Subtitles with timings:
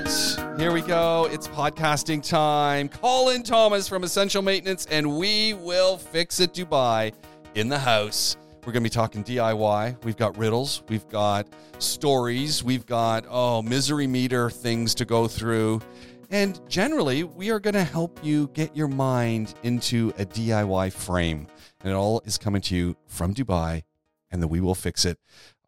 [0.00, 1.28] right, here we go.
[1.30, 2.88] It's podcasting time.
[2.88, 7.12] Colin Thomas from Essential Maintenance, and we will fix it Dubai
[7.54, 8.36] in the house.
[8.64, 10.04] We're going to be talking DIY.
[10.04, 11.48] We've got riddles, we've got
[11.78, 15.80] stories, we've got, oh, misery meter things to go through.
[16.30, 21.46] And generally, we are going to help you get your mind into a DIY frame.
[21.80, 23.82] And it all is coming to you from Dubai
[24.30, 25.18] and the We Will Fix It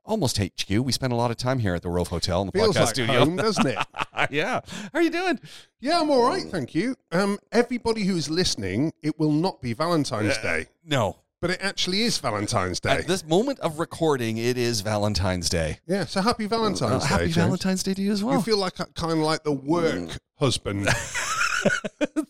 [0.04, 0.68] almost HQ.
[0.70, 2.80] We spend a lot of time here at the Rove Hotel in the Feels podcast
[2.80, 3.18] like studio.
[3.20, 3.78] home, doesn't it?
[4.30, 4.60] yeah.
[4.92, 5.38] How are you doing?
[5.80, 6.96] Yeah, I'm all right, thank you.
[7.12, 11.18] Um, everybody who's listening, it will not be Valentine's Day, No.
[11.40, 12.90] but it actually is Valentine's Day.
[12.90, 15.78] At this moment of recording, it is Valentine's Day.
[15.86, 17.06] yeah, so happy Valentine's Uh, Day.
[17.06, 17.36] happy James.
[17.36, 18.36] Valentine's Day to you as well.
[18.36, 20.88] You feel like kind of like the work husband.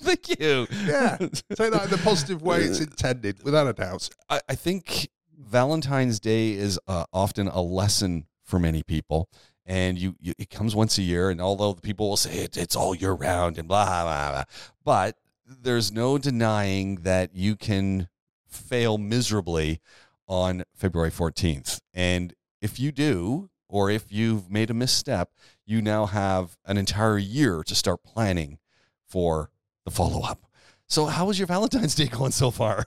[0.01, 0.67] Thank you.
[0.87, 1.17] yeah,
[1.57, 4.09] say that in the positive way it's intended, without a doubt.
[4.29, 5.09] I, I think
[5.51, 9.29] Valentine's Day is uh, often a lesson for many people.
[9.67, 12.57] And you, you, it comes once a year, and although the people will say it,
[12.57, 14.45] it's all year round and blah, blah, blah,
[14.85, 18.09] but there's no denying that you can
[18.49, 19.81] fail miserably
[20.27, 21.81] on February 14th.
[21.93, 25.31] And if you do, or if you've made a misstep,
[25.67, 28.59] you now have an entire year to start planning
[29.07, 29.51] for
[29.85, 30.47] the follow up.
[30.87, 32.85] So, how is your Valentine's Day going so far?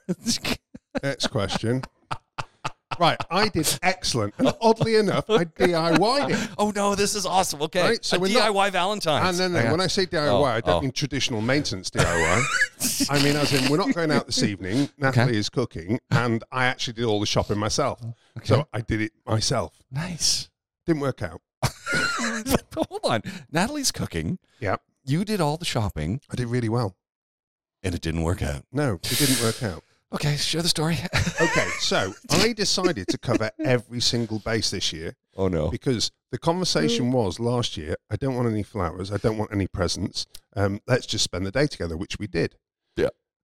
[1.01, 1.83] Next question.
[2.99, 4.33] Right, I did excellent.
[4.37, 6.49] And oddly enough, I DIY'd it.
[6.57, 7.61] Oh no, this is awesome.
[7.63, 9.39] Okay, Right, so a we're DIY not- Valentine's.
[9.39, 9.71] And then, Okay.
[9.71, 10.81] when I say DIY, Oh, I don't oh.
[10.81, 13.07] mean traditional maintenance DIY.
[13.09, 14.89] I mean, as in, we're not going out this evening.
[14.97, 18.01] Natalie is cooking, and I actually did all the shopping myself.
[18.43, 19.73] So I did it myself.
[19.91, 20.49] nice.
[20.85, 21.41] Didn't work out.
[22.75, 24.37] Hold on, Natalie's cooking.
[24.59, 26.95] Yeah, You did all the shopping, I did really well.
[27.83, 28.63] and it didn't work out.
[28.71, 29.83] No, it didn't work out.
[30.13, 30.97] Okay, share the story.
[31.41, 35.69] Okay, so I decided to cover every single base this year oh no.
[35.69, 39.67] because the conversation was last year I don't want any flowers, I don't want any
[39.67, 40.25] presents.
[40.55, 42.55] Um, let's just spend the day together, which we did.
[42.95, 43.09] Yeah.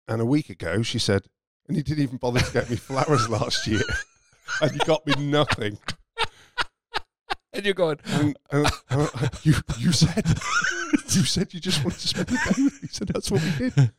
[0.08, 1.24] And a week ago, she said,
[1.68, 3.81] and you didn't even bother to get me flowers last year,
[4.62, 5.80] and you got me nothing.
[7.53, 7.97] And you're going.
[8.06, 10.25] And, and, and I- you, you said,
[11.09, 13.69] you said you just wanted to spend the day with me, so that's what we
[13.69, 13.92] did.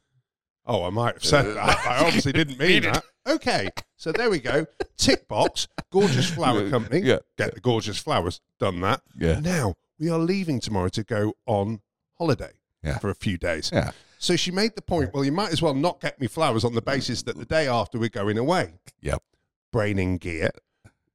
[0.67, 1.59] Oh, I might have said that.
[1.59, 3.05] I uh, obviously didn't mean Mean that.
[3.27, 4.67] Okay, so there we go.
[4.97, 7.01] Tick box, gorgeous flower company.
[7.01, 7.19] Yeah.
[7.39, 8.41] Get the gorgeous flowers.
[8.59, 9.03] Done that.
[9.19, 9.41] Yeah.
[9.41, 11.81] Now we are leaving tomorrow to go on
[12.19, 12.53] holiday
[12.83, 12.99] Yeah.
[12.99, 13.71] for a few days.
[13.73, 13.93] Yeah.
[14.19, 15.13] So she made the point.
[15.13, 17.67] Well, you might as well not get me flowers on the basis that the day
[17.69, 18.75] after we're going away.
[19.01, 19.23] Yep.
[19.73, 20.51] Brain in gear.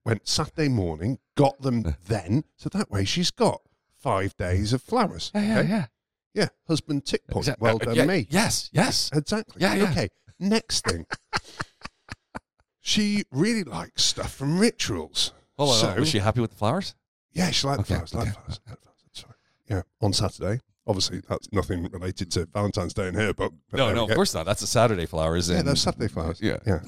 [0.05, 1.17] Went Saturday morning.
[1.35, 2.43] Got them then.
[2.55, 3.61] So that way she's got
[3.97, 5.31] five days of flowers.
[5.33, 5.85] Yeah, yeah, yeah.
[6.33, 7.43] Yeah, husband tick point.
[7.45, 8.27] Exact- Well uh, done, yeah, me.
[8.29, 9.09] Yes, yes.
[9.13, 9.61] Exactly.
[9.61, 9.89] Yeah, yeah.
[9.91, 10.09] Okay.
[10.39, 11.05] Next thing.
[12.79, 15.33] she really likes stuff from rituals.
[15.57, 15.67] On.
[15.67, 16.95] So- was she happy with the flowers?
[17.33, 18.13] Yeah, she liked Okay, flowers.
[18.13, 18.59] liked flowers.
[18.67, 18.97] liked flowers.
[19.13, 19.33] Sorry.
[19.69, 20.61] Yeah, on Saturday.
[20.87, 23.53] Obviously, that's nothing related to Valentine's Day in her book.
[23.69, 24.45] but No, no, of course not.
[24.47, 25.49] That's a Saturday flowers.
[25.49, 26.39] Yeah, and- those Saturday flowers.
[26.41, 26.57] Yeah.
[26.65, 26.79] Yeah.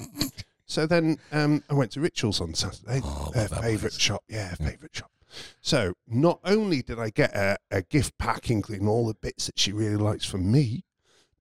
[0.66, 3.00] So then um, I went to Rituals on Saturday.
[3.04, 4.24] Oh, her favourite shop.
[4.28, 5.10] Yeah, favourite shop.
[5.60, 9.58] So not only did I get a, a gift pack including all the bits that
[9.58, 10.84] she really likes from me,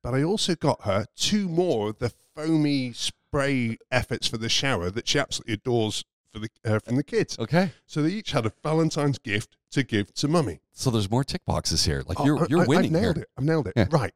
[0.04, 4.90] but I also got her two more of the foamy spray efforts for the shower
[4.90, 6.04] that she absolutely adores
[6.34, 7.38] for the uh, from the kids.
[7.38, 7.72] Okay.
[7.86, 10.60] So they each had a Valentine's gift to give to mummy.
[10.72, 12.04] So there's more tick boxes here.
[12.08, 13.24] Like Oh, you're I- you're I- winning I've nailed here.
[13.24, 13.30] it.
[13.38, 13.74] I've nailed it.
[13.76, 13.88] Yeah.
[13.92, 14.14] Right.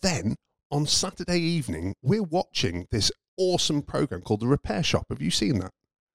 [0.00, 0.36] Then
[0.70, 5.06] on Saturday evening, we're watching this awesome program called The Repair Shop.
[5.10, 5.72] Have you seen that?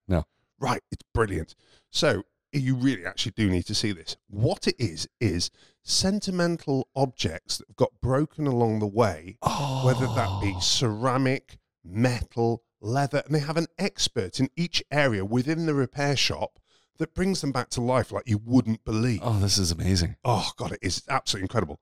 [0.08, 0.24] No.
[0.58, 0.82] Right.
[0.90, 1.54] It's brilliant.
[1.90, 4.16] So you really actually do need to see this.
[4.28, 5.50] What it is, is
[5.82, 9.84] sentimental objects that have got broken along the way, Oh.
[9.84, 10.60] whether that be oh.
[10.60, 16.58] ceramic, metal, leather, and they have an expert in each area within the repair shop
[16.98, 19.20] that brings them back to life like you wouldn't believe.
[19.22, 20.16] Oh, this is amazing.
[20.24, 21.80] Oh god, it is absolutely incredible.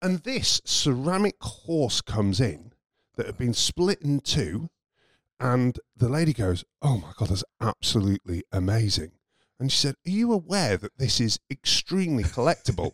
[0.00, 2.72] And this ceramic horse comes in
[3.16, 4.70] that had been split in two,
[5.40, 9.12] and the lady goes, "Oh my god, that's absolutely amazing."
[9.60, 12.92] And she said, "Are you aware that this is extremely collectible?"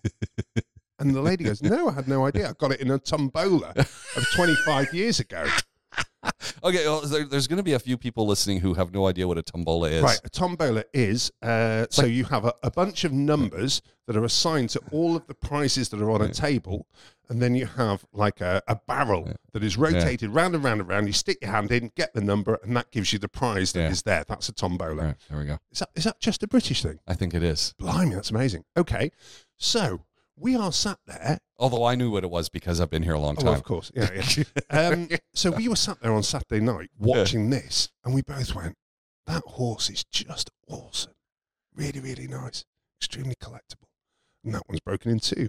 [0.99, 2.49] and the lady goes, "No, I had no idea.
[2.49, 5.47] I got it in a tombola of 25 years ago."
[6.65, 9.29] Okay, well, there, there's going to be a few people listening who have no idea
[9.29, 10.03] what a tombola is.
[10.03, 14.25] Right, a tombola is uh, so you have a, a bunch of numbers that are
[14.25, 16.87] assigned to all of the prizes that are on a table,
[17.29, 20.89] and then you have like a, a barrel that is rotated round and round and
[20.89, 21.07] round.
[21.07, 23.91] You stick your hand in, get the number, and that gives you the prize that
[23.91, 24.15] is Yeah.
[24.15, 24.25] there.
[24.27, 24.95] That's a tombola.
[25.05, 25.59] Right, there we go.
[25.71, 26.99] Is that is that just a British thing?
[27.07, 27.75] I think it is.
[27.79, 28.65] Blimey, that's amazing.
[28.75, 29.11] Okay,
[29.59, 30.01] so
[30.37, 31.39] we are sat there.
[31.59, 33.47] Although I knew what it was because I've been here a long time.
[33.49, 33.59] Oh, time.
[33.61, 34.45] of course, yeah, yeah.
[34.89, 38.75] um, so we were sat there on Saturday night watching this, and we both went,
[39.27, 41.13] "That horse is just awesome,
[41.75, 42.65] really, really nice,
[43.01, 43.89] extremely collectible."
[44.45, 45.49] And that one's broken in two.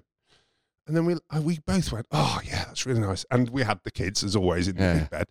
[0.88, 3.26] And then we uh, we both went, oh yeah, that's really nice.
[3.32, 4.94] And we had the kids as always in the Yeah.
[5.00, 5.26] big bed,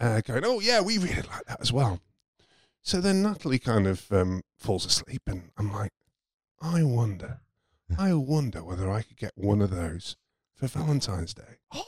[0.00, 2.00] uh, going, oh yeah, we really like that as well.
[2.82, 5.90] So then Natalie kind of um, falls asleep, and I'm like,
[6.62, 7.40] I wonder,
[7.98, 10.16] I wonder whether I could get one of those
[10.54, 11.58] for Valentine's Day.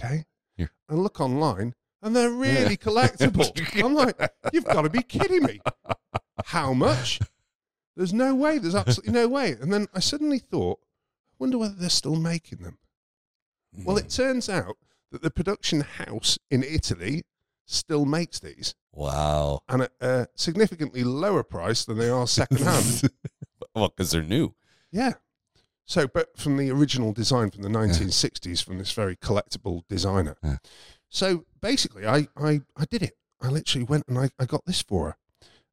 [0.00, 0.26] Okay.
[0.56, 0.70] Here.
[0.88, 3.50] I look online, and they're really collectible.
[3.84, 4.16] I'm like,
[4.52, 5.60] you've got to be kidding me.
[6.44, 7.18] How much?
[7.96, 8.58] There's no way.
[8.58, 9.56] There's absolutely no way.
[9.60, 10.78] And then I suddenly thought,
[11.32, 12.78] I wonder whether they're still making them.
[13.84, 14.00] Well, Mm.
[14.02, 14.76] it turns out
[15.10, 17.24] that the production house in Italy
[17.66, 19.62] still makes these wow.
[19.68, 23.10] and at a significantly lower price than they are secondhand.
[23.74, 24.54] well, because they're new.
[24.90, 25.14] Yeah.
[25.84, 30.36] So, but from the original design from the 1960s from this very collectible designer.
[30.44, 30.56] Yeah.
[31.08, 33.14] So basically, I, I, I did it.
[33.40, 35.16] I literally went and I, I got this for her.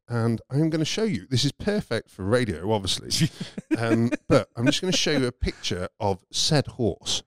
[0.08, 1.26] And I'm going to show you.
[1.30, 3.30] This is perfect for radio, obviously.
[3.78, 7.24] um, but I'm just going to show you a picture of said horse.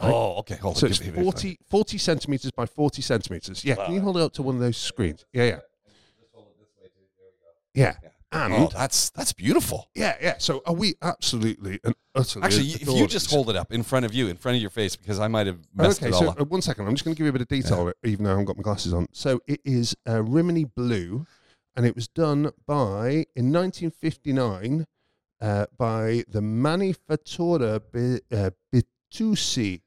[0.00, 0.12] Right.
[0.12, 0.56] Oh, okay.
[0.56, 0.90] Hold So on.
[0.90, 3.64] it's Give me a 40, 40 centimeters by 40 centimeters.
[3.64, 5.24] Yeah, can you hold it up to one of those screens?
[5.32, 5.60] Yeah, yeah.
[7.74, 7.94] Yeah.
[8.34, 9.88] And Oh, that's that's beautiful.
[9.94, 10.34] yeah, yeah.
[10.38, 14.04] So are we absolutely and utterly Actually, if you just hold it up in front
[14.04, 16.22] of you, in front of your face, because I might have messed Okay, it all
[16.22, 16.40] so up.
[16.40, 16.86] uh, one second.
[16.88, 18.46] I'm just going to give you a bit of detail, it, even though I haven't
[18.46, 19.06] got my glasses on.
[19.12, 21.26] So it is uh, Rimini Blue,
[21.76, 24.86] and it was done by in 1959
[25.40, 29.82] uh, by the Manifattura Bi- uh, Bitossi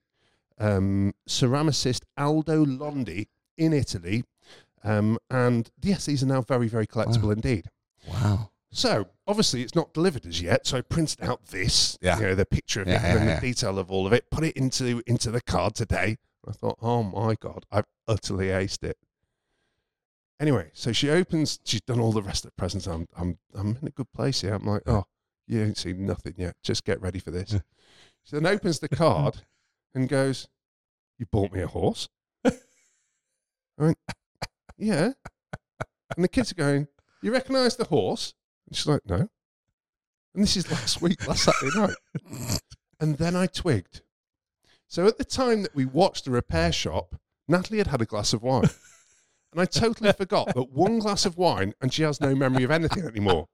[0.59, 3.27] um, ceramicist Aldo Londi
[3.57, 4.23] in Italy.
[4.83, 7.31] Um, and yes, these are now very, very collectible Wow.
[7.31, 7.69] indeed.
[8.07, 8.51] Wow.
[8.71, 10.67] So obviously it's not delivered as yet.
[10.67, 12.17] So I printed out this, Yeah.
[12.19, 14.13] you know, the picture of Yeah, it and then yeah, the detail of all of
[14.13, 16.17] it, put it into into the card today.
[16.47, 18.97] I thought, oh my god, I've utterly aced it.
[20.39, 21.59] Anyway, so she opens.
[21.65, 22.85] She's done all the rest of the presents.
[22.87, 24.53] I'm I'm I'm in a good place here.
[24.53, 25.05] I'm like, oh,
[25.47, 26.55] you ain't seen nothing yet.
[26.61, 27.53] Just get ready for this.
[27.53, 27.59] Yeah.
[28.23, 29.41] She then opens the card
[29.95, 30.47] and goes,
[31.17, 32.07] "You bought me a horse."
[32.45, 32.51] I
[33.77, 33.97] went,
[34.77, 35.13] "Yeah."
[36.15, 36.87] And the kids are going,
[37.21, 38.33] "You recognise the horse?"
[38.67, 39.29] And she's like, "No."
[40.33, 41.95] And this is last week, last Saturday night.
[42.99, 44.01] And then I twigged.
[44.87, 47.15] So at the time that we watched the repair shop,
[47.47, 48.69] Natalie had had a glass of wine.
[49.51, 52.71] And I totally forgot that one glass of wine and she has no memory of
[52.71, 53.47] anything anymore.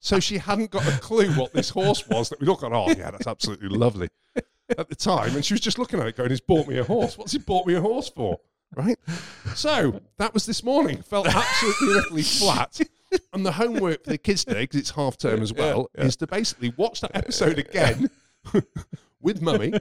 [0.00, 2.72] So she hadn't got a clue what this horse was that we looked at.
[2.72, 4.08] Oh, yeah, that's absolutely lovely
[4.78, 5.36] at the time.
[5.36, 7.18] And she was just looking at it going, he's bought me a horse.
[7.18, 8.40] What's he bought me a horse for?
[8.76, 8.98] Right?
[9.54, 11.02] So that was this morning.
[11.02, 12.80] Felt absolutely utterly flat.
[13.32, 16.26] And the homework for the kids today, because it's half term as well, is to
[16.26, 18.08] basically watch that episode again
[19.20, 19.72] with mummy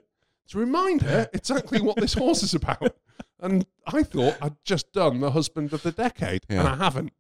[0.48, 2.96] to remind her exactly what this horse is about.
[3.40, 7.14] And I thought I'd just done the husband of the decade, and I haven't.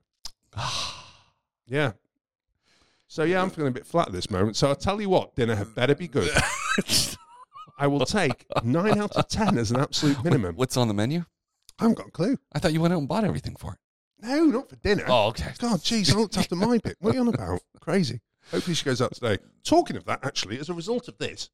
[1.68, 1.94] yeah.
[3.08, 4.56] So yeah, I'm feeling a bit flat at this moment.
[4.58, 6.30] So I'll tell you what, dinner had better be good.
[7.78, 10.56] I will take nine out of ten as an absolute minimum.
[10.56, 11.26] What's on the menu?
[11.80, 12.38] I haven't got a clue.
[12.54, 13.80] I thought you went out and bought everything for it.
[14.22, 15.06] No, not for dinner.
[15.08, 15.52] Oh, okay.
[15.58, 16.98] God, jeez, I looked after my bit.
[17.00, 17.62] What are you on about?
[17.80, 18.20] Crazy.
[18.52, 19.38] Hopefully she goes out today.
[19.64, 21.50] Talking of that, actually, as a result of this,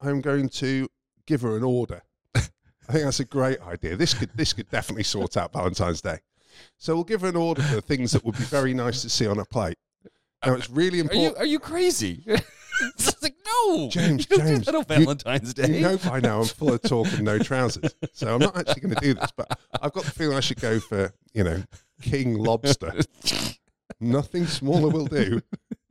[0.00, 0.88] I'm going to
[1.26, 2.02] give her an order.
[2.34, 3.96] I think that's a great idea.
[3.96, 6.18] This could this could definitely sort out Valentine's Day.
[6.78, 9.26] So we'll give her an order for things that would be very nice to see
[9.26, 9.78] on a plate.
[10.44, 11.38] Now it's uh, really Are you important.
[11.38, 12.24] are you crazy?
[12.80, 15.76] it's like no, James, you James, do that on you- Valentine's Day.
[15.76, 17.94] You know by now I'm full of talk and no trousers.
[18.12, 20.60] So I'm not actually going to do this, but I've got the feeling I should
[20.60, 21.62] go for, you know,
[22.00, 22.92] king lobster.
[24.00, 25.40] Nothing smaller will do.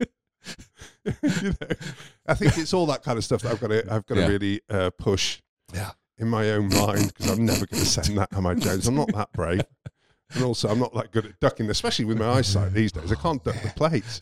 [1.04, 1.76] you know,
[2.26, 4.20] I think it's all that kind of stuff that I've got to, I've got to
[4.22, 4.26] Yeah.
[4.28, 5.40] really uh, push
[5.72, 5.92] Yeah.
[6.18, 8.86] in my own mind because I'm never going to send that, am I, Jones?
[8.86, 9.62] I'm not that brave.
[10.34, 13.12] And also, I'm not that good at ducking, especially with my eyesight these days.
[13.12, 14.18] I can't duck the plates.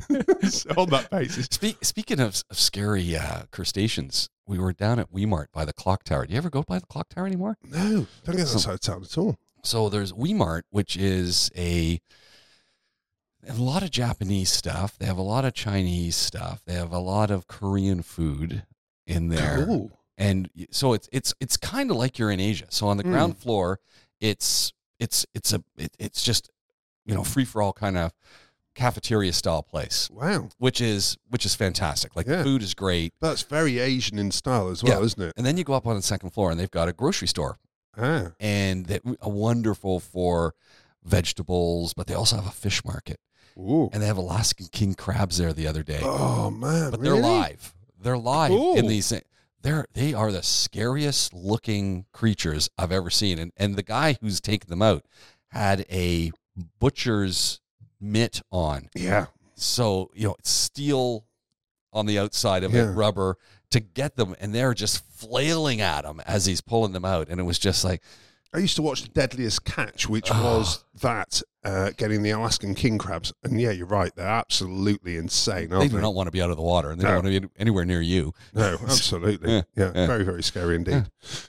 [0.48, 5.12] so on that basis, Speak, speaking of, of scary uh, crustaceans, we were down at
[5.12, 6.26] Weimart by the clock tower.
[6.26, 7.56] Do you ever go by the clock tower anymore?
[7.64, 9.36] no, don't get outside town at all.
[9.62, 12.00] So there's Weimart, which is a
[13.46, 14.96] a lot of Japanese stuff.
[14.98, 16.62] They have a lot of Chinese stuff.
[16.66, 18.64] They have a lot of Korean food
[19.06, 19.64] in there.
[19.66, 19.98] Cool.
[20.16, 22.66] and so it's it's it's kind of like you're in Asia.
[22.70, 23.10] So on the Mm.
[23.10, 23.80] ground floor,
[24.20, 26.50] it's it's it's a it, it's just
[27.04, 28.12] you know free for all kind of
[28.74, 30.48] cafeteria style place, Wow.
[30.58, 32.14] which is which is fantastic.
[32.16, 32.36] Like Yeah.
[32.38, 35.04] the food is great, That's very Asian in style as well, Yeah.
[35.06, 35.32] isn't it?
[35.36, 37.58] and then you go up on the second floor, and they've got a grocery store,
[37.96, 40.54] Ah, and they, a wonderful for
[41.04, 43.20] vegetables, but they also have a fish market,
[43.58, 43.88] ooh.
[43.92, 46.00] and they have Alaskan king crabs there the other day.
[46.02, 47.20] Oh man, but really?
[47.20, 47.74] they're live.
[48.00, 48.76] They're live Cool.
[48.76, 49.12] in these.
[49.62, 54.40] They're they are the scariest looking creatures I've ever seen, and and the guy who's
[54.40, 55.04] taking them out
[55.48, 56.32] had a
[56.78, 57.60] butcher's
[58.04, 61.24] mitt on, Yeah, so you know steel
[61.92, 62.90] on the outside of Yeah.
[62.90, 63.38] it, rubber
[63.70, 67.40] to get them, and they're just flailing at him as he's pulling them out, and
[67.40, 68.02] it was just like,
[68.54, 72.98] I used to watch The Deadliest Catch, which was that uh, getting the Alaskan king
[72.98, 73.32] crabs.
[73.42, 74.14] And yeah, you're right.
[74.14, 76.02] They're absolutely insane, they aren't do they?
[76.02, 77.14] not want to be out of the water, and they No.
[77.14, 78.32] don't want to be anywhere near you.
[78.54, 79.50] No, absolutely.
[79.54, 80.06] Yeah, Yeah, yeah.
[80.06, 81.04] very, very scary indeed.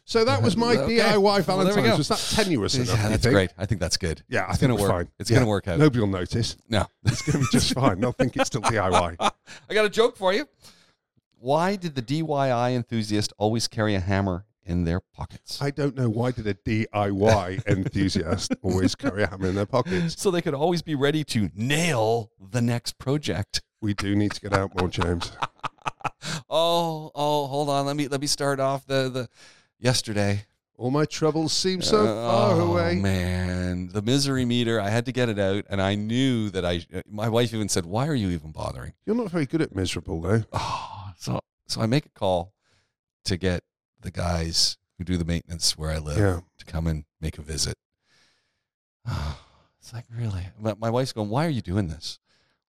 [0.05, 0.97] So that was my Okay.
[0.97, 1.87] DIY Well, there we Valentine's.
[1.89, 1.97] go.
[1.97, 2.87] was that tenuous enough?
[2.87, 3.33] Yeah, do you that's think?
[3.35, 3.49] great.
[3.57, 4.23] I think that's good.
[4.27, 4.91] Yeah, I It's think gonna work.
[4.91, 5.07] fine.
[5.19, 5.37] It's Yeah.
[5.37, 5.77] gonna work out.
[5.77, 6.57] Nobody will notice.
[6.69, 7.99] No, It's going to be just fine.
[7.99, 9.15] They'll think it's still DIY.
[9.69, 10.47] I got a joke for you.
[11.37, 15.61] Why did the DIY enthusiast always carry a hammer in their pockets?
[15.61, 20.21] I don't know why did a DIY enthusiast always carry a hammer in their pockets.
[20.21, 23.61] so they could always be ready to nail the next project.
[23.81, 25.31] We do need to get out more, James.
[26.49, 27.85] Oh, oh, hold on.
[27.85, 29.29] Let me let me start off the the
[29.79, 30.45] yesterday.
[30.77, 32.95] All my troubles seem so uh, far oh, away.
[32.95, 34.79] man, the misery meter.
[34.79, 36.85] I had to get it out, and I knew that I.
[36.93, 39.75] Uh, my wife even said, "Why are you even bothering?" You're not very good at
[39.75, 40.43] miserable, though.
[40.51, 42.53] Oh, so so I make a call
[43.25, 43.63] to get
[44.05, 46.39] the guys who do the maintenance where I live Yeah.
[46.59, 47.75] to come and make a visit.
[49.79, 50.47] it's like really.
[50.59, 52.19] My, my wife's going, "Why are you doing this?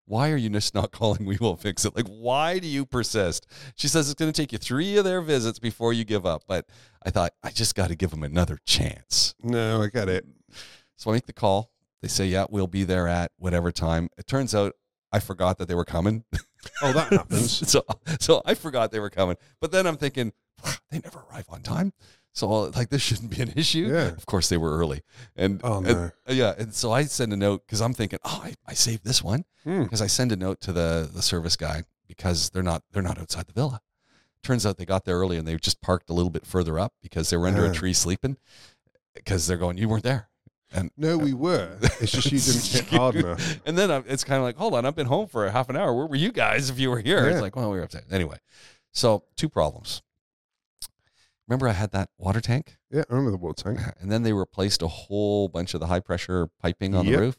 [0.06, 1.24] Why are you just not calling?
[1.24, 1.94] We will fix it.
[1.96, 5.20] Like, why do you persist?" She says it's going to take you three of their
[5.20, 6.42] visits before you give up.
[6.46, 6.66] But
[7.04, 9.34] I thought I just got to give them another chance.
[9.42, 10.26] No, I got it.
[10.96, 11.70] So I make the call.
[12.02, 14.74] They say, "Yeah, we'll be there at whatever time." It turns out
[15.12, 16.24] I forgot that they were coming.
[16.82, 17.68] Oh, that happens.
[17.70, 17.84] so
[18.20, 19.36] so I forgot they were coming.
[19.60, 20.32] But then I'm thinking
[20.90, 21.92] they never arrive on time.
[22.32, 23.88] So like this shouldn't be an issue.
[23.92, 24.08] Yeah.
[24.08, 25.02] Of course they were early.
[25.36, 28.54] And Oh, and- yeah, and so I send a note because I'm thinking, oh, I,
[28.66, 29.82] I saved this one Hmm.
[29.84, 33.18] because I send a note to the the service guy because they're not they're not
[33.18, 33.80] outside the villa.
[34.42, 36.92] Turns out they got there early and they just parked a little bit further up
[37.02, 37.70] because they were under Ah.
[37.70, 38.36] a tree sleeping
[39.14, 40.28] because they're going, you weren't there.
[40.72, 41.78] And No, we were.
[42.00, 43.60] It's just you didn't hit hard enough.
[43.64, 45.68] and then I- it's kind of like, hold on, I've been home for a half
[45.70, 45.94] an hour.
[45.94, 47.24] Where were you guys if you were here?
[47.24, 47.32] Yeah.
[47.32, 48.04] It's like, well, we were upset.
[48.10, 48.36] Anyway,
[48.92, 50.02] so two problems.
[51.48, 53.78] Remember, I had that water tank, Yeah, I remember the water tank.
[54.00, 57.14] and then they replaced a whole bunch of the high pressure piping on Yep.
[57.14, 57.36] the roof.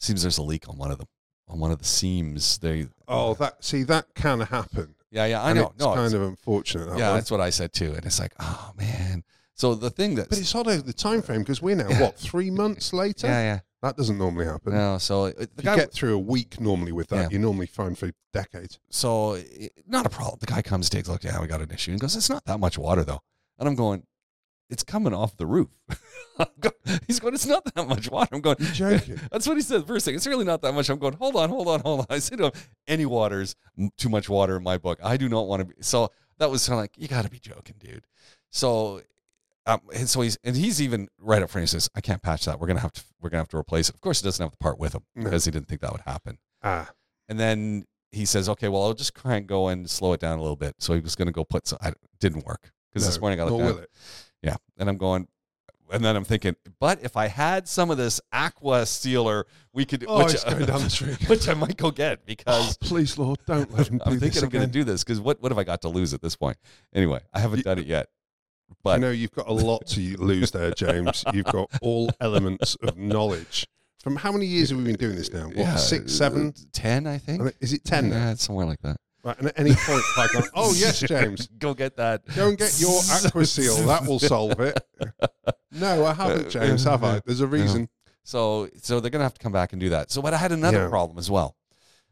[0.00, 1.06] Seems there's a leak on one of them,
[1.48, 2.58] on one of the seams.
[2.58, 4.96] They, Oh, that see that can happen.
[5.10, 5.66] yeah, yeah, I And know.
[5.68, 6.88] It's No, kind it's- of unfortunate.
[6.90, 7.92] That yeah, that's what I said too.
[7.94, 9.24] And it's like, oh man.
[9.54, 12.00] So the thing that, But it's odd over the time frame because we're now Yeah.
[12.00, 13.28] what three months later.
[13.28, 14.72] Yeah, yeah, That doesn't normally happen.
[14.74, 14.98] no.
[14.98, 17.16] So it- the If guy, you get through a week normally with that.
[17.16, 17.28] Yeah.
[17.32, 18.78] You're normally fine for decades.
[18.88, 20.38] so it- not a problem.
[20.40, 21.24] The guy comes, takes a look.
[21.24, 21.90] Yeah, we got an issue.
[21.90, 23.20] And goes, it's not that much water though.
[23.58, 24.04] And I'm going,
[24.70, 25.68] it's coming off the roof.
[26.38, 26.70] I'm go-
[27.06, 28.34] He's going, it's not that much water.
[28.34, 29.20] I'm going, You're joking.
[29.32, 30.14] That's what he said first thing.
[30.14, 30.88] It's really not that much.
[30.88, 32.06] I'm going, hold on, hold on, hold on.
[32.10, 32.52] I said to him,
[32.86, 34.98] any water's m- too much water in my book.
[35.02, 35.74] I do not want to be.
[35.82, 38.06] So that was kind of like, you got to be joking, dude.
[38.50, 39.02] So,
[39.66, 41.62] um, and so he's and he's even right up front.
[41.62, 42.58] He says, I can't patch that.
[42.60, 43.94] We're gonna have to we're gonna have to replace it.
[43.94, 45.24] Of course, he doesn't have the part with him No.
[45.24, 46.38] because he didn't think that would happen.
[46.62, 46.90] ah,
[47.28, 50.38] And then he says, okay, well, I'll just try and go and slow it down
[50.38, 50.74] a little bit.
[50.78, 53.78] So he was gonna go put So I, didn't work because this morning I looked
[53.78, 53.90] at it.
[54.42, 54.56] yeah.
[54.78, 55.26] And I'm going,
[55.90, 60.04] and then I'm thinking, but if I had some of this aqua sealer, we could,
[60.08, 61.16] Oh, which, it's going down the street.
[61.28, 64.42] which I might go get because Oh, please, Lord, don't let him I'm this thinking
[64.44, 66.36] I'm going to do this because what, what have I got to lose at this
[66.36, 66.56] point?
[66.94, 68.08] Anyway, I haven't You- done it yet.
[68.72, 71.24] I But know you've got a lot to lose there, James.
[71.32, 73.66] You've got all elements of knowledge.
[74.02, 75.46] From how many years have we been doing this now?
[75.46, 76.52] What, yeah, six, seven?
[76.72, 77.54] ten, I think.
[77.60, 78.10] Is it ten?
[78.10, 78.96] Yeah, it's somewhere like that.
[79.24, 82.22] Right, and at any point, if I go, oh yes, James, go get that.
[82.34, 83.76] go and get your aqua seal.
[83.86, 84.76] That will solve it.
[85.70, 86.84] No, I haven't, James.
[86.84, 87.20] Have I?
[87.24, 87.88] There's a reason.
[88.24, 90.10] So so they're gonna have to come back and do that.
[90.10, 90.88] So but I had another Yeah.
[90.88, 91.56] problem as well.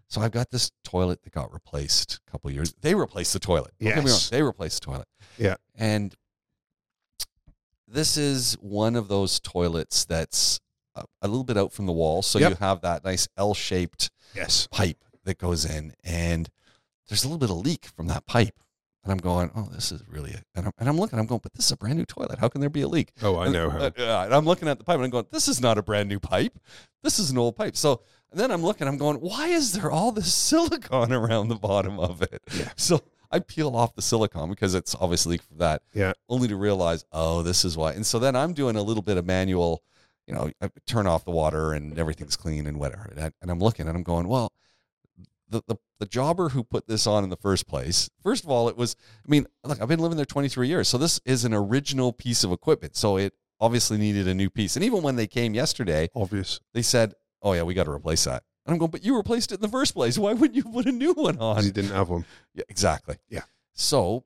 [0.08, 2.74] So I've got this toilet that got replaced a couple of years.
[2.80, 3.72] They replaced the toilet.
[3.80, 4.28] Don't get me wrong, Yes.
[4.30, 5.08] They replaced the toilet.
[5.38, 5.54] Yeah.
[5.76, 6.14] And
[7.90, 10.60] this is one of those toilets that's
[10.94, 12.22] a, a little bit out from the wall.
[12.22, 12.50] So Yep.
[12.50, 14.68] you have that nice L-shaped Yes.
[14.70, 16.48] pipe that goes in, and
[17.08, 18.54] there's a little bit of leak from that pipe.
[19.02, 21.40] And I'm going, oh, this is really, a, and, I'm, and I'm looking, I'm going,
[21.42, 22.38] but this is a brand new toilet.
[22.38, 23.12] How can there be a leak?
[23.22, 23.78] Oh, I And- know how.
[23.78, 25.82] uh, uh, and I'm looking at the pipe and I'm going, this is not a
[25.82, 26.58] brand new pipe.
[27.02, 27.76] This is an old pipe.
[27.76, 31.56] So and then I'm looking, I'm going, why is there all this silicone around the
[31.56, 32.42] bottom of it?
[32.54, 32.70] Yeah.
[32.76, 35.82] So I peel off the silicone because it's obviously for that.
[35.94, 36.12] Yeah.
[36.28, 37.92] Only to realize, oh, this is why.
[37.92, 39.82] And so then I'm doing a little bit of manual,
[40.26, 43.10] you know, I turn off the water and everything's clean and whatever.
[43.10, 44.52] And, I, and I'm looking and I'm going, well,
[45.50, 48.08] the, the the jobber who put this on in the first place.
[48.22, 48.96] First of all, it was.
[49.26, 52.42] I mean, look, I've been living there 23 years, so this is an original piece
[52.42, 52.96] of equipment.
[52.96, 54.76] So it obviously needed a new piece.
[54.76, 56.60] And even when they came yesterday, Obvious.
[56.72, 59.52] they said, "Oh yeah, we got to replace that." And I'm going, "But you replaced
[59.52, 60.18] it in the first place.
[60.18, 62.24] Why wouldn't you put a new one on?" He didn't have one.
[62.54, 63.16] Yeah, exactly.
[63.28, 63.42] Yeah.
[63.72, 64.24] So,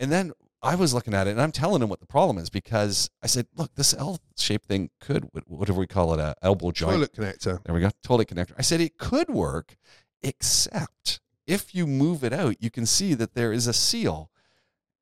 [0.00, 0.32] and then
[0.62, 3.28] I was looking at it and I'm telling him what the problem is because I
[3.28, 6.94] said, look, this L shaped thing could, whatever we call it, a elbow joint.
[6.94, 7.62] Toilet connector.
[7.64, 7.90] There we go.
[8.02, 8.54] Toilet connector.
[8.58, 9.76] I said it could work,
[10.22, 14.30] except if you move it out, you can see that there is a seal.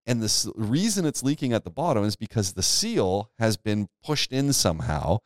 [0.04, 4.32] And the reason it's leaking at the bottom is because the seal has been pushed
[4.32, 5.18] in somehow.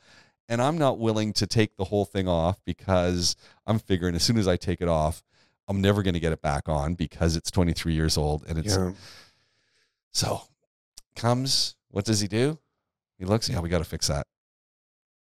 [0.51, 4.37] And I'm not willing to take the whole thing off because I'm figuring as soon
[4.37, 5.23] as I take it off,
[5.69, 8.45] I'm never going to get it back on because it's 23 years old.
[8.49, 8.91] And it's Yeah.
[10.13, 10.43] so
[11.15, 12.59] comes, what does he do?
[13.19, 14.27] He looks, yeah, we got to fix that.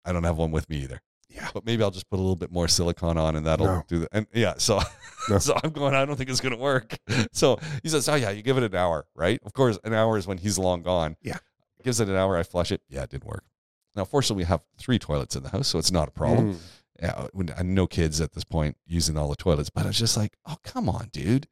[0.04, 1.02] I don't have one with me either.
[1.30, 1.50] Yeah.
[1.54, 3.84] But maybe I'll just put a little bit more silicone on and that'll No.
[3.88, 4.80] do the and yeah, so
[5.30, 5.38] No.
[5.40, 6.96] so I'm going, I don't think it's gonna work.
[7.34, 9.40] So he says, Oh yeah, you give it an hour, right?
[9.44, 11.18] Of course, an hour is when he's long gone.
[11.22, 11.38] Yeah.
[11.84, 12.82] Gives it an hour, I flush it.
[12.90, 13.44] Yeah, it didn't work.
[13.96, 16.56] Now fortunately we have three toilets in the house, so it's not a problem.
[16.56, 16.60] Mm.
[17.02, 20.16] Yeah, and no kids at this point using all the toilets, but I was just
[20.16, 21.48] like, Oh, come on, dude.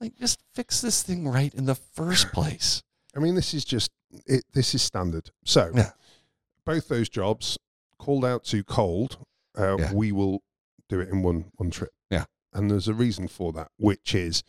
[0.00, 2.82] Like just fix this thing right in the first place.
[3.16, 3.90] I mean, this is just
[4.26, 4.44] it.
[4.52, 5.30] This is standard.
[5.44, 5.90] So, Yeah.
[6.64, 7.58] both those jobs
[7.98, 9.18] called out to cold.
[9.56, 9.92] Uh, Yeah.
[9.92, 10.42] We will
[10.88, 11.92] do it in one one trip.
[12.10, 12.24] Yeah.
[12.52, 14.42] and there's a reason for that, which is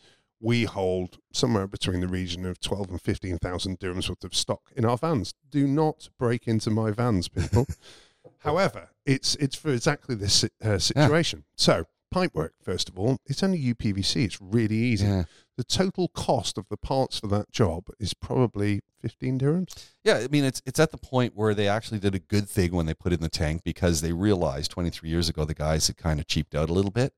[0.44, 4.60] we hold somewhere between the region of twelve and fifteen thousand dirhams worth of stock
[4.76, 5.32] in our vans.
[5.50, 7.66] Do not break into my vans, people.
[8.40, 11.44] However, it's it's for exactly this uh, situation.
[11.56, 11.86] So.
[12.14, 14.24] Pipework, first of all, it's only UPVC.
[14.24, 15.04] It's really easy.
[15.04, 15.24] Yeah.
[15.56, 19.90] The total cost of the parts for that job is probably 15 dirhams.
[20.04, 22.70] Yeah, I mean it's it's at the point where they actually did a good thing
[22.70, 25.88] when they put it in the tank because they realized 23 years ago the guys
[25.88, 27.12] had kind of cheaped out a little bit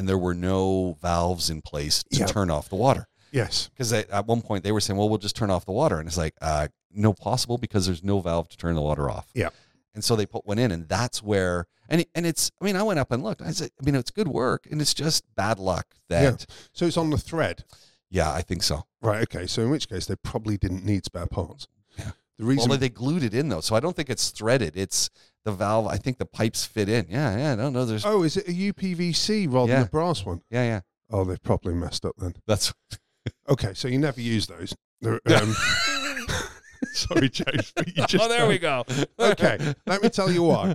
[0.00, 2.26] and there were no valves in place to Yeah.
[2.26, 3.06] turn off the water.
[3.32, 3.68] Yes.
[3.72, 6.08] Because at one point they were saying, "Well, we'll just turn off the water," and
[6.08, 9.28] it's like, uh, no possible because there's no valve to turn the water off.
[9.34, 9.50] Yeah.
[9.94, 12.50] And so they put one in, and that's where and and it's.
[12.60, 13.42] I mean, I went up and looked.
[13.42, 16.46] I said, I mean, it's good work, and it's just bad luck that.
[16.72, 17.64] So it's on the thread.
[18.08, 18.86] Yeah, I think so.
[19.02, 19.22] Right.
[19.22, 19.46] Okay.
[19.46, 21.68] So in which case they probably didn't need spare parts.
[21.98, 22.12] Yeah.
[22.38, 22.68] The reason.
[22.70, 24.76] Well, they glued it in though, so I don't think it's threaded.
[24.76, 25.10] It's
[25.44, 25.86] the valve.
[25.86, 27.06] I think the pipes fit in.
[27.08, 27.52] Yeah, yeah.
[27.52, 27.84] I don't know.
[27.84, 28.04] There's.
[28.04, 29.78] oh, is it a UPVC rather Yeah.
[29.78, 30.42] than a brass one?
[30.50, 30.80] Yeah, yeah.
[31.10, 32.34] Oh, they've probably messed up then.
[32.46, 32.72] That's
[33.48, 33.74] Okay.
[33.74, 34.74] So you never use those.
[35.00, 35.54] They're, Um,
[36.92, 37.72] sorry, James.
[37.74, 38.84] But you just oh, there we go.
[39.18, 40.74] Okay, let me tell you why.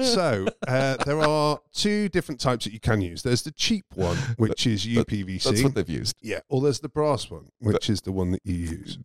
[0.00, 3.22] So uh, there are two different types that you can use.
[3.22, 5.44] There's the cheap one, which is UPVC.
[5.44, 6.16] That's what they've used.
[6.22, 8.98] yeah, or there's the brass one, which is the one that you use.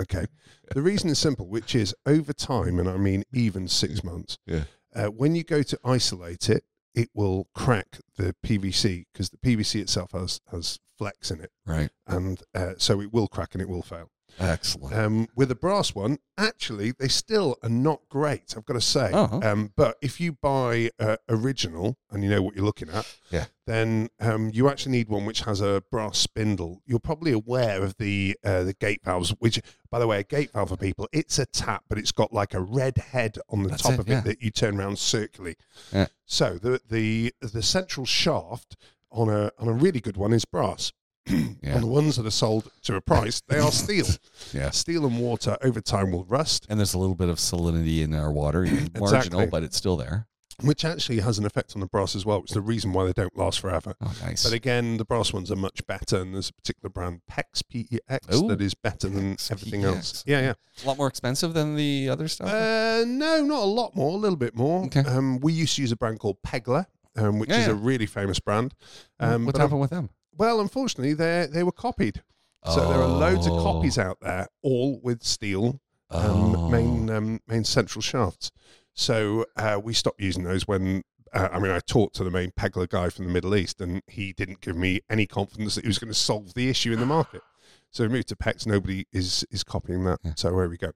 [0.00, 0.26] Okay.
[0.74, 4.64] The reason is simple, which is over time, and I mean even six months, Yeah.
[4.94, 9.80] uh, when you go to isolate it, it will crack the PVC because the PVC
[9.80, 11.50] itself has, has flex in it.
[11.66, 11.90] right.
[12.06, 14.10] And uh, so it will crack and it will fail.
[14.38, 14.94] Excellent.
[14.94, 19.10] Um, with a brass one, actually, they still are not great, I've got to say.
[19.12, 19.46] Okay.
[19.46, 23.46] um, but if you buy uh, original and you know what you're looking at, Yeah.
[23.66, 26.80] then um, you actually need one which has a brass spindle.
[26.86, 30.52] You're probably aware of the uh, the gate valves, which, by the way, a gate
[30.52, 33.70] valve for people, it's a tap, but it's got like a red head on the
[33.70, 35.56] That's top it, of it that you turn around circularly.
[35.92, 36.06] Yeah.
[36.24, 38.76] So the the the central shaft
[39.12, 40.92] on a on a really good one is brass.
[41.62, 41.74] Yeah.
[41.74, 44.06] On the ones that are sold to a price, they are steel.
[44.52, 44.70] Yeah.
[44.70, 48.14] Steel and water over time will rust, And there's a little bit of salinity in
[48.14, 48.62] our water,
[48.98, 49.46] marginal, Exactly.
[49.46, 50.26] but it's still there.
[50.62, 53.04] which actually has an effect on the brass as well, which is the reason why
[53.04, 53.94] they don't last forever.
[54.02, 54.42] Oh, nice.
[54.42, 58.36] But again, the brass ones are much better, and there's a particular brand, PEX, P-E-X,
[58.36, 59.86] Ooh, that is better than PEX, everything PEX.
[59.96, 60.24] else.
[60.26, 60.54] Yeah, yeah.
[60.84, 62.48] a lot more expensive than the other stuff.
[62.48, 64.84] Uh, no, not a lot more, a little bit more.
[64.86, 65.00] Okay.
[65.00, 67.72] Um, we used to use a brand called Pegler, um, which Yeah, is yeah.
[67.72, 68.74] a really famous brand.
[69.18, 70.10] Um, what happened with them?
[70.40, 72.22] Well, unfortunately, they they were copied.
[72.64, 73.62] So there are loads of Oh.
[73.62, 76.18] copies out there, all with steel Oh.
[76.64, 78.50] um, main um, main central shafts.
[78.94, 81.02] So uh, we stopped using those when.
[81.34, 84.00] Uh, I mean, I talked to the main Pegler guy from the Middle East, and
[84.06, 87.00] he didn't give me any confidence that he was going to solve the issue in
[87.00, 87.42] the market.
[87.90, 88.66] So we moved to PEX.
[88.66, 90.20] Nobody is is copying that.
[90.24, 90.32] Yeah.
[90.36, 90.92] So there we go.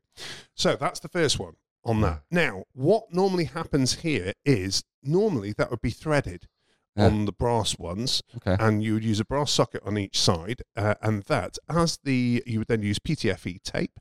[0.55, 2.23] So that's the first one on that.
[2.31, 6.49] Now, what normally happens here is normally that would be threaded
[6.97, 7.07] Yeah.
[7.07, 8.57] on the brass ones, Okay.
[8.59, 12.43] and you would use a brass socket on each side, uh, and that as the
[12.47, 13.99] you would then use PTFE tape,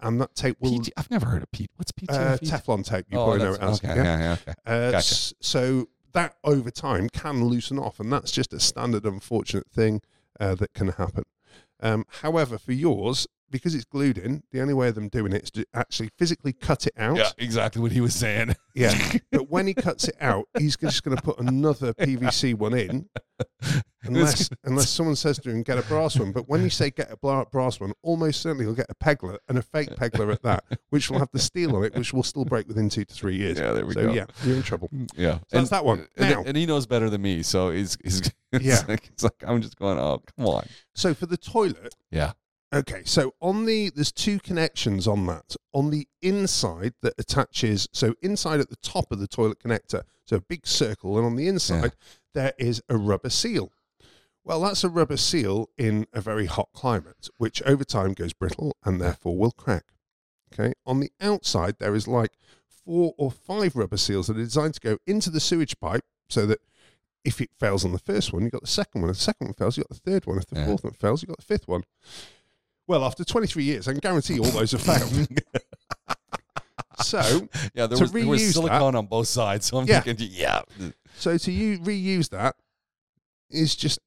[0.00, 1.70] and that tape will PT, I've never heard of Pete.
[1.76, 2.50] What's uh, PTFE?
[2.50, 3.06] Teflon tape.
[3.08, 3.82] You oh, probably know it as.
[3.82, 3.96] okay.
[3.96, 4.04] yeah?
[4.04, 4.54] Yeah, yeah, okay.
[4.66, 5.34] Uh, Gotcha.
[5.40, 10.02] So that over time can loosen off, and that's just a standard unfortunate thing
[10.38, 11.24] uh, that can happen.
[11.80, 15.44] Um, however, for yours, because it's glued in, the only way of them doing it
[15.44, 17.16] is to actually physically cut it out.
[17.16, 18.56] Yeah, exactly what he was saying.
[18.74, 18.92] Yeah.
[19.30, 23.08] but when he cuts it out, he's just going to put another PVC one in,
[24.02, 26.32] unless unless someone says to him, get a brass one.
[26.32, 29.56] But when you say get a brass one, almost certainly he'll get a pegler and
[29.56, 32.44] a fake pegler at that, which will have the steel on it, which will still
[32.44, 33.56] break within two to three years.
[33.60, 34.12] Yeah, there we so go.
[34.12, 34.88] yeah, you're in trouble.
[34.92, 36.08] Mm, yeah, So that's that one.
[36.16, 38.82] And, Now- and he knows better than me, so he's he's it's Yeah.
[38.88, 40.66] like, it's like I'm just going, oh come on.
[40.96, 42.32] So for the toilet, Yeah.
[42.74, 45.54] Okay, so on the there's two connections on that.
[45.72, 50.36] On the inside that attaches, so inside at the top of the toilet connector, so
[50.36, 51.92] a big circle, and on the inside
[52.32, 53.70] there is a rubber seal,
[54.42, 58.76] Well, that's a rubber seal in a very hot climate, which over time goes brittle
[58.84, 59.84] and therefore will crack.
[60.52, 60.74] Okay.
[60.84, 62.32] On the outside, there is like
[62.66, 66.44] four or five rubber seals that are designed to go into the sewage pipe so
[66.44, 66.58] that
[67.24, 69.10] if it fails on the first one, you've got the second one.
[69.10, 70.36] If the second one fails, you've got the third one.
[70.36, 70.66] If the Yeah.
[70.66, 71.84] fourth one fails, you've got the fifth one.
[72.86, 75.28] Well, after 23 years, I can guarantee all those are failed.
[77.02, 79.66] so, Yeah, there To was, there was reuse silicone on both sides.
[79.66, 80.00] So I'm Yeah.
[80.00, 80.62] thinking, yeah.
[81.16, 82.56] so to you reuse that
[83.50, 83.98] is just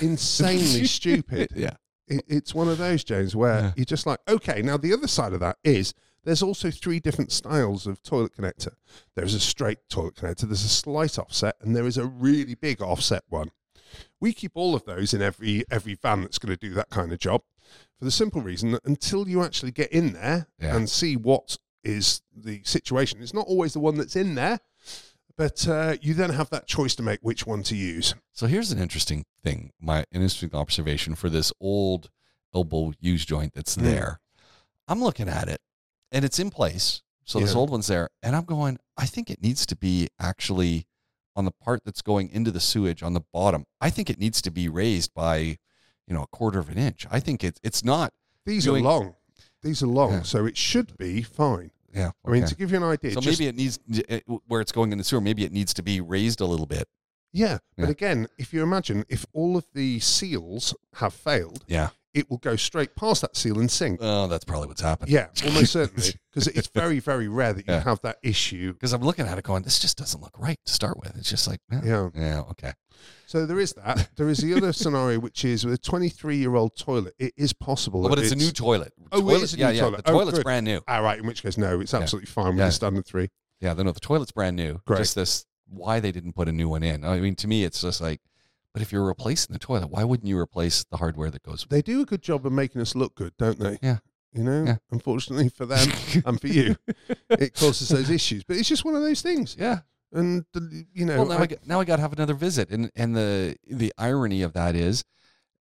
[0.00, 1.50] insanely stupid.
[1.54, 1.74] Yeah.
[2.08, 3.72] it, it's one of those James where Yeah.
[3.76, 4.62] you're just like, okay.
[4.62, 8.74] Now the other side of that is there's also three different styles of toilet connector.
[9.16, 12.80] There's a straight toilet connector, there's a slight offset, and there is a really big
[12.80, 13.50] offset one.
[14.20, 17.12] We keep all of those in every every van that's going to do that kind
[17.12, 17.42] of job,
[17.98, 20.76] for the simple reason that until you actually get in there Yeah.
[20.76, 24.60] and see what is the situation, it's not always the one that's in there.
[25.36, 28.14] But uh, you then have that choice to make which one to use.
[28.32, 32.10] So here's an interesting thing, my an interesting observation for this old
[32.54, 33.82] elbow use joint that's Mm.
[33.82, 34.20] there.
[34.86, 35.60] I'm looking at it
[36.10, 37.02] and it's in place.
[37.24, 38.10] So this old one's there.
[38.22, 40.86] And I'm going, I think it needs to be actually
[41.34, 43.64] on the part that's going into the sewage on the bottom.
[43.80, 45.56] I think it needs to be raised by,
[46.06, 47.06] you know, a quarter of an inch.
[47.10, 48.12] I think it, it's not.
[48.46, 49.14] These Doing- are long.
[49.62, 50.22] These are long, Yeah.
[50.22, 51.70] so it should be fine.
[51.94, 52.10] Yeah.
[52.24, 54.72] I mean, to give you an idea, so just- maybe it needs it, where it's
[54.72, 55.20] going in the sewer.
[55.20, 56.88] Maybe it needs to be raised a little bit.
[57.32, 57.58] yeah.
[57.78, 61.90] But again, if you imagine if all of the seals have failed, Yeah.
[62.14, 63.98] It will go straight past that seal and sink.
[64.02, 65.14] Oh, that's probably what's happening.
[65.14, 67.80] Yeah, almost certainly, because it's very, very rare that you Yeah.
[67.84, 68.72] have that issue.
[68.74, 71.16] Because I'm looking at it going, this just doesn't look right to start with.
[71.16, 72.10] It's just like, Yeah.
[72.14, 72.72] yeah, okay.
[73.26, 74.10] So there is that.
[74.16, 77.52] There is the other scenario, which is with a 23 year old toilet, it is
[77.52, 78.00] possible.
[78.00, 78.92] Well, but that it's, a new toilet.
[79.10, 79.80] Oh, it toilet, is a yeah, new yeah.
[79.82, 80.04] toilet.
[80.04, 80.80] The Oh, toilet's brand new.
[80.86, 81.18] Ah, right.
[81.18, 82.00] In which case, no, it's Yeah.
[82.00, 82.66] absolutely fine with Yeah.
[82.66, 83.28] the standard three.
[83.60, 84.80] Yeah, no, the toilet's brand new.
[84.86, 84.98] Great.
[84.98, 87.04] Just this, why they didn't put a new one in.
[87.04, 88.20] I mean, to me, it's just like,
[88.72, 91.64] but if you're replacing the toilet, why wouldn't you replace the hardware that goes?
[91.66, 91.84] With it?
[91.86, 93.78] They do a good job of making us look good, don't they?
[93.82, 93.98] Yeah.
[94.32, 94.76] You know, Yeah.
[94.90, 95.86] unfortunately for them
[96.24, 96.76] and for you,
[97.28, 98.44] it causes those issues.
[98.44, 99.56] But it's just one of those things.
[99.58, 99.80] yeah.
[100.14, 100.44] And,
[100.92, 102.90] you know, Well, now I, I- got, now I got to have another visit, and
[102.94, 105.04] and the the irony of that is,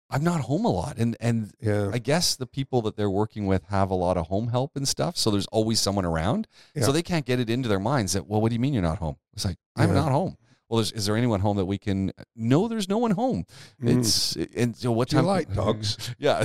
[0.08, 1.90] I'm not home a lot, and and yeah.
[1.92, 4.86] I guess the people that they're working with have a lot of home help and
[4.86, 6.46] stuff, so there's always someone around.
[6.76, 6.84] Yeah.
[6.84, 8.82] So they can't get it into their minds that, well, what do you mean you're
[8.84, 9.16] not home?
[9.32, 9.94] It's like I'm Yeah.
[9.96, 10.36] not home.
[10.68, 12.12] Well, is, is there anyone home that we can?
[12.34, 13.44] No, there's no one home.
[13.82, 13.98] Mm.
[13.98, 15.26] It's and so what Do you time?
[15.26, 16.14] like dogs?
[16.18, 16.44] yeah.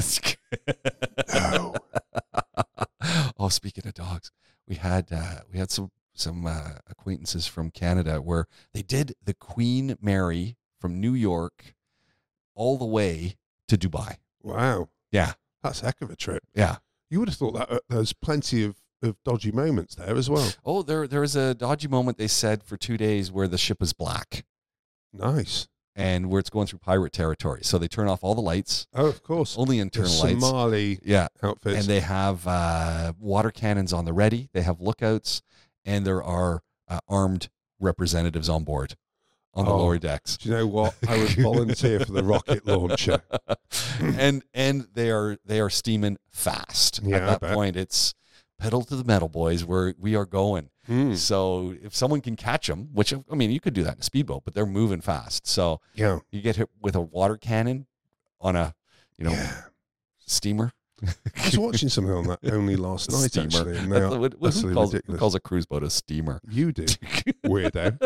[1.33, 1.73] No.
[3.39, 4.31] oh, speaking of dogs,
[4.67, 9.33] we had uh, we had some some uh, acquaintances from Canada where they did the
[9.33, 11.73] Queen Mary from New York
[12.53, 13.35] all the way
[13.67, 14.17] to Dubai.
[14.43, 14.89] Wow.
[15.11, 16.43] Yeah, That's a heck of a trip.
[16.53, 16.77] yeah.
[17.09, 20.51] You would have thought that uh, there's plenty of, of dodgy moments there as well.
[20.65, 23.81] Oh, there there was a dodgy moment they said for two days where the ship
[23.81, 24.45] is black
[25.13, 25.67] Nice.
[25.95, 27.61] and where it's going through pirate territory.
[27.63, 29.57] So they turn off all the lights, Oh, of course.
[29.57, 30.39] only The internal lights.
[30.41, 31.77] Somali Yeah, outfits.
[31.79, 34.49] and they have uh, water cannons on the ready.
[34.53, 35.41] They have lookouts,
[35.85, 38.95] and there are uh, armed representatives on board
[39.53, 39.77] on the Oh.
[39.79, 40.37] lower decks.
[40.37, 40.95] Do you know what?
[41.07, 43.21] I would volunteer for the rocket launcher.
[43.99, 47.01] and and they are they are steaming fast.
[47.03, 48.13] Yeah, At that point, it's
[48.61, 49.65] pedal to the metal, boys.
[49.65, 50.69] Where we are going.
[50.85, 51.15] Hmm.
[51.15, 54.03] So if someone can catch them, which I mean, you could do that in a
[54.03, 55.47] speedboat, but they're moving fast.
[55.47, 56.19] So Yeah.
[56.31, 57.87] you get hit with a water cannon
[58.39, 58.73] on a
[59.17, 59.61] you know yeah.
[60.25, 60.71] steamer.
[61.03, 63.45] I was watching something on that only last night, steamer.
[63.47, 63.77] actually.
[63.77, 66.39] And they That's are what- who, calls, who calls a cruise boat a steamer?
[66.49, 66.83] You do,
[67.45, 67.97] weirdo.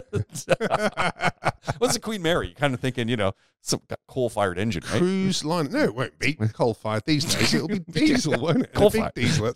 [1.78, 2.48] What's the Queen Mary?
[2.48, 4.98] You're kind of thinking, you know, some coal fired engine, right?
[5.00, 5.72] Cruise line.
[5.72, 7.54] No, it won't be coal fired these days.
[7.54, 8.74] It'll be diesel, won't it?
[8.74, 9.14] Coal-fired.
[9.16, 9.52] diesel.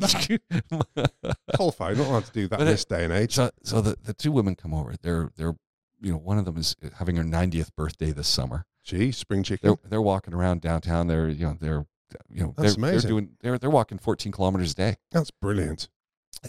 [1.56, 1.98] Coal fired.
[1.98, 3.36] Not allowed to do that But in it- this day and age.
[3.36, 4.96] so, so the, the two women come over.
[5.02, 5.56] They're they're
[6.02, 8.66] you know one of them is having her 90th birthday this summer.
[8.84, 9.70] Gee, spring chicken.
[9.82, 11.08] They're they're walking around downtown.
[11.08, 11.86] They're you know they're
[12.30, 15.90] you know That's they're, they're doing they're they're walking 14 kilometers a day, That's brilliant.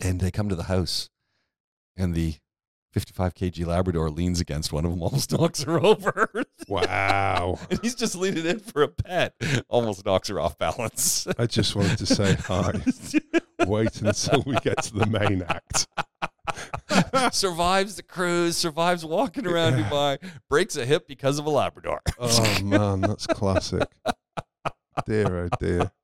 [0.00, 1.10] and they come to the house,
[1.96, 2.36] and the
[2.92, 6.28] 55 kg Labrador leans against one of them, almost knocks her over.
[6.68, 7.58] Wow.
[7.70, 9.34] and he's just leaning in for a pet,
[9.68, 11.26] almost knocks her off balance.
[11.38, 12.72] I just wanted to say hi.
[13.66, 15.86] Wait until we get to the main act.
[17.32, 19.88] survives the cruise, survives walking around Yeah.
[19.90, 20.18] Dubai,
[20.48, 22.00] breaks a hip because of a Labrador.
[22.18, 23.84] Oh man, that's classic.
[25.06, 25.90] Dear oh dear.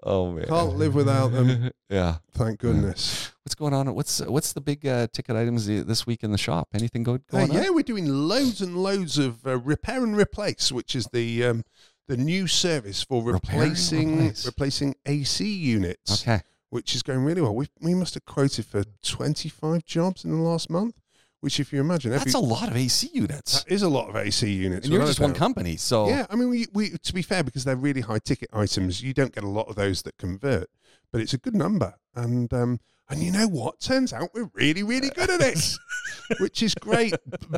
[0.00, 1.70] Oh man, Can't live without them.
[1.90, 2.16] yeah.
[2.32, 3.32] Thank goodness.
[3.44, 3.92] What's going on?
[3.94, 6.68] What's what's the big uh, ticket items this week in the shop?
[6.72, 7.56] Anything go, Uh, going on?
[7.56, 11.64] yeah, we're doing loads and loads of uh, repair and replace, which is the um,
[12.06, 14.46] the new service for replacing replace.
[14.46, 16.42] replacing AC units, Okay.
[16.70, 17.54] which is going really well.
[17.54, 20.94] We we must have quoted for twenty five jobs in the last month.
[21.40, 23.62] Which, if you imagine, every, That's a lot of AC units.
[23.64, 24.86] that is a lot of AC units.
[24.86, 25.76] And you're just one company.
[25.76, 29.02] So Yeah, I mean, we, we to be fair, because they're really high ticket items,
[29.02, 30.68] you don't get a lot of those that convert,
[31.12, 31.94] but it's a good number.
[32.14, 33.80] And um, and you know what?
[33.80, 35.76] Turns out we're really, really good at it,
[36.40, 37.14] which is great.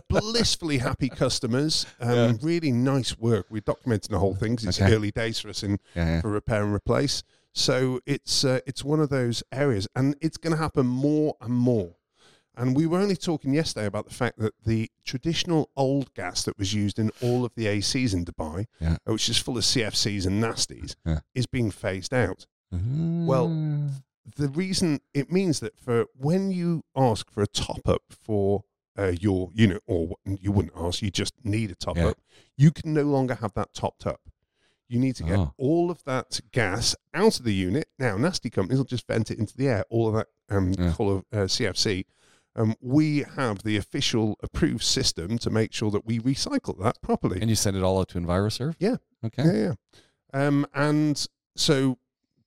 [0.09, 1.87] Blissfully happy customers.
[2.01, 2.33] Um, Yeah.
[2.43, 3.47] Really nice work.
[3.51, 4.95] We're documenting the whole thing 'cause it's Okay.
[4.95, 6.21] early days for us in yeah, yeah.
[6.21, 7.23] for repair and replace.
[7.53, 11.53] So it's uh, it's one of those areas, and it's going to happen more and
[11.53, 11.97] more.
[12.57, 16.59] And we were only talking yesterday about the fact that the traditional old gas that
[16.59, 18.97] was used in all of the ACs in Dubai, Yeah.
[19.09, 21.21] uh, which is full of CFCs and nasties, Yeah.
[21.35, 22.47] is being phased out.
[22.71, 24.03] Well, Mm.
[24.37, 28.63] The reason it means that for when you ask for a top up for
[28.99, 32.09] uh, your unit, or you wouldn't ask, you just need a top Yeah.
[32.09, 32.21] up,
[32.57, 34.21] you can no longer have that topped up.
[34.89, 35.55] You need to get Oh.
[35.57, 37.89] all of that gas out of the unit.
[37.99, 40.93] Now, nasty companies will just vent it into the air, all of that um, Yeah.
[40.93, 42.05] full of uh, CFC.
[42.61, 47.41] Um, we have the official approved system to make sure that we recycle that properly.
[47.41, 48.75] and you send it all out to EnviroServe?
[48.79, 48.97] Yeah.
[49.25, 49.45] Okay.
[49.45, 49.53] Yeah,
[50.33, 50.47] yeah.
[50.47, 51.99] Um, and so,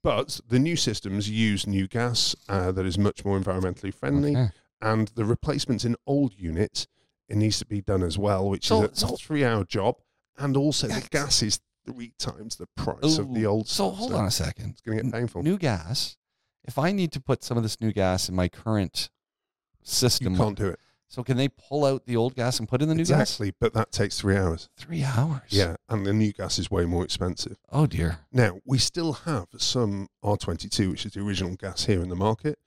[0.04, 4.50] but the new systems use new gas uh, that is much more environmentally friendly, Okay.
[4.82, 6.88] and the replacements in old units
[7.30, 9.96] it needs to be done as well, which So- is a so- three-hour job,
[10.38, 13.68] and also the gas is three times the price of the old.
[13.68, 14.72] So stuff, hold on a second.
[14.72, 15.42] it's going to get painful.
[15.44, 16.18] New gas.
[16.66, 19.10] If I need to put some of this new gas in my current
[19.86, 20.80] you system, can't do it
[21.14, 23.22] so can they pull out the old gas and put in the new gas?
[23.22, 24.68] exactly, but that takes three hours.
[24.76, 25.44] Three hours.
[25.50, 27.60] Yeah, and the new gas is way more expensive.
[27.72, 28.18] Oh dear.
[28.32, 32.58] Now, we still have some R22, which is the original gas here in the market,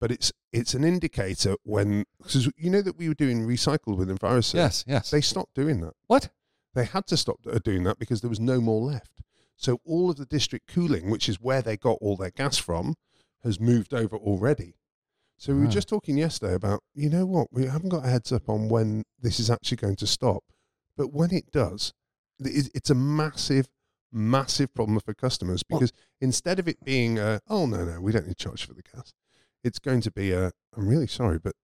[0.00, 4.08] but it's it's an indicator when, because you know that we were doing recycled with
[4.08, 4.54] EnviroServe.
[4.54, 4.84] Yes.
[4.84, 5.12] Yes.
[5.12, 5.94] They stopped doing that.
[6.08, 6.30] what?
[6.74, 9.22] They had to stop uh, doing that because there was no more left.
[9.54, 12.96] So all of the district cooling, which is where they got all their gas from,
[13.44, 14.74] has moved over already.
[15.42, 18.30] So we were just talking yesterday about, you know what, we haven't got a heads
[18.30, 20.44] up on when this is actually going to stop.
[20.96, 21.92] But when it does,
[22.38, 23.66] it's a massive,
[24.12, 28.12] massive problem for customers Well- because instead of it being, a, oh, no, no, we
[28.12, 29.14] don't need to charge for the gas,
[29.64, 31.54] it's going to be a, I'm really sorry, but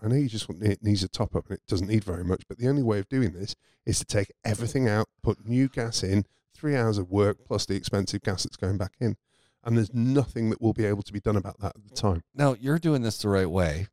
[0.00, 2.22] I know you just want, it needs a top up and it doesn't need very
[2.22, 2.44] much.
[2.48, 6.04] But the only way of doing this is to take everything out, put new gas
[6.04, 9.16] in, three hours of work plus the expensive gas that's going back in.
[9.64, 12.22] And there's nothing that will be able to be done about that at the time.
[12.34, 13.88] Now you're doing this the right way.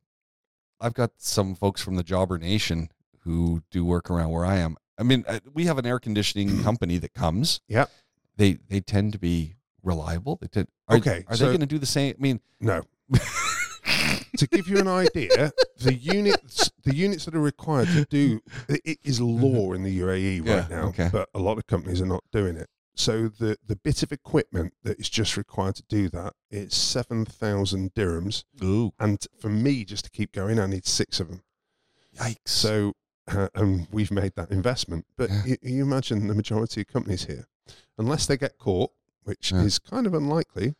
[0.80, 4.76] I've got some folks from the Jobber Nation who do work around where I am.
[4.98, 7.60] I mean, uh, we have an air conditioning company that comes.
[7.68, 7.90] Yep.
[8.36, 10.36] They they tend to be reliable.
[10.40, 12.14] They tend, are, Okay, Are so- they going to do the same?
[12.18, 12.82] I mean, No.
[14.38, 18.98] to give you an idea, the units the units that are required to do it
[19.04, 21.08] is law in the UAE Yeah, right now, okay.
[21.12, 22.68] but a lot of companies are not doing it.
[22.94, 27.24] So the the bit of equipment that is just required to do that is seven
[27.24, 31.42] thousand dirhams, ooh, and for me just to keep going, I need six of them.
[32.16, 32.36] yikes.
[32.44, 32.92] So
[33.28, 35.06] uh, and we've made that investment.
[35.16, 35.42] But Yeah.
[35.46, 37.46] you, you imagine the majority of companies here,
[37.96, 38.90] unless they get caught,
[39.22, 39.62] which Yeah.
[39.62, 40.74] is kind of unlikely,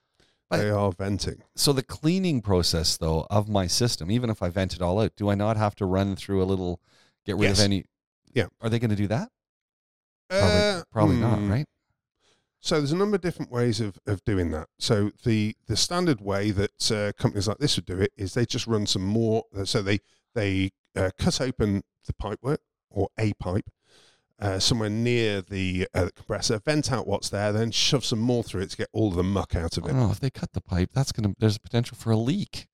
[0.51, 1.43] But- they are venting.
[1.57, 5.13] So the cleaning process, though, of my system, even if I vent it all out,
[5.17, 6.81] do I not have to run through a little,
[7.25, 7.61] get rid Yes.
[7.61, 7.85] of any?
[8.35, 8.49] Yeah.
[8.61, 9.31] Are they going to do that?
[10.29, 11.51] Probably, Uh, probably not, hmm.
[11.51, 11.67] right?
[12.65, 14.69] So there's a number of different ways of, of doing that.
[14.79, 18.47] So the the standard way that uh, companies like this would do it is they
[18.47, 19.45] just run some more.
[19.65, 19.99] So they
[20.35, 22.59] they uh, cut open the pipework
[22.91, 23.69] or a pipe
[24.41, 28.43] uh, somewhere near the, uh, the compressor, vent out what's there, then shove some more
[28.43, 29.93] through it to get all the muck out of Oh, it.
[29.95, 31.35] no, if they cut the pipe, that's to.
[31.39, 32.67] There's a potential for a leak.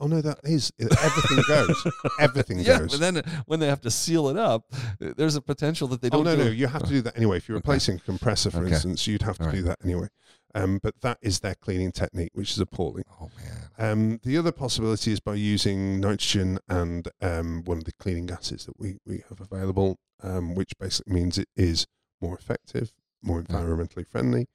[0.00, 1.86] Oh no, that is everything goes.
[2.20, 2.92] Everything yeah, goes.
[2.92, 4.64] but then when they have to seal it up,
[5.00, 6.26] there's a potential that they Oh don't.
[6.28, 6.56] Oh no, do no, it.
[6.56, 7.38] you have to do that anyway.
[7.38, 7.62] If you're Okay.
[7.66, 8.68] replacing a compressor, for Okay.
[8.74, 10.06] instance, you'd have to All do that anyway.
[10.54, 13.04] Um, but that is their cleaning technique, which is appalling.
[13.20, 13.90] Oh man.
[13.90, 18.66] Um, the other possibility is by using nitrogen and um, one of the cleaning gases
[18.66, 21.86] that we, we have available, um, which basically means it is
[22.20, 24.46] more effective, more environmentally friendly.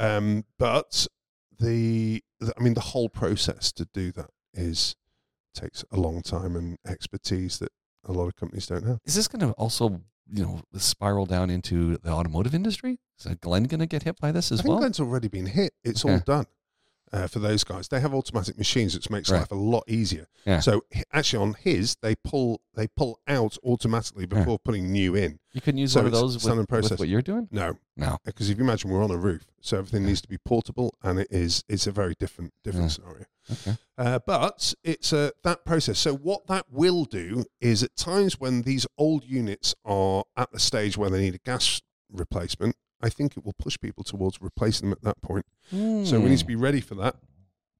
[0.00, 1.06] Um, but
[1.58, 2.22] the,
[2.56, 4.96] I mean, the whole process to do that is
[5.54, 7.70] takes a long time and expertise that
[8.04, 8.98] a lot of companies don't have.
[9.04, 10.00] Is this going to also,
[10.32, 12.98] you know, spiral down into the automotive industry?
[13.18, 14.78] Is Glenn going to get hit by this as I think well?
[14.78, 15.72] Glenn's already been hit.
[15.84, 16.46] It's all done
[17.12, 17.88] uh, for those guys.
[17.88, 19.40] They have automatic machines, which makes Right.
[19.40, 20.26] life a lot easier.
[20.46, 20.60] Yeah.
[20.60, 24.38] So actually, on his, they pull they pull out automatically Yeah.
[24.38, 25.38] before putting new in.
[25.52, 27.48] You couldn't use So one of those with, with what you're doing?
[27.50, 28.16] No, No.
[28.24, 30.08] because if you imagine we're on a roof, so everything Yeah.
[30.08, 32.94] needs to be portable, and it is it's a very different different Yeah.
[32.94, 33.24] scenario.
[33.50, 33.76] Okay.
[33.98, 35.98] Uh, but it's a that process.
[35.98, 40.58] So what that will do is at times when these old units are at the
[40.60, 44.88] stage where they need a gas replacement, I think it will push people towards replacing
[44.90, 45.46] them at that point.
[45.70, 47.16] So we need to be ready for that.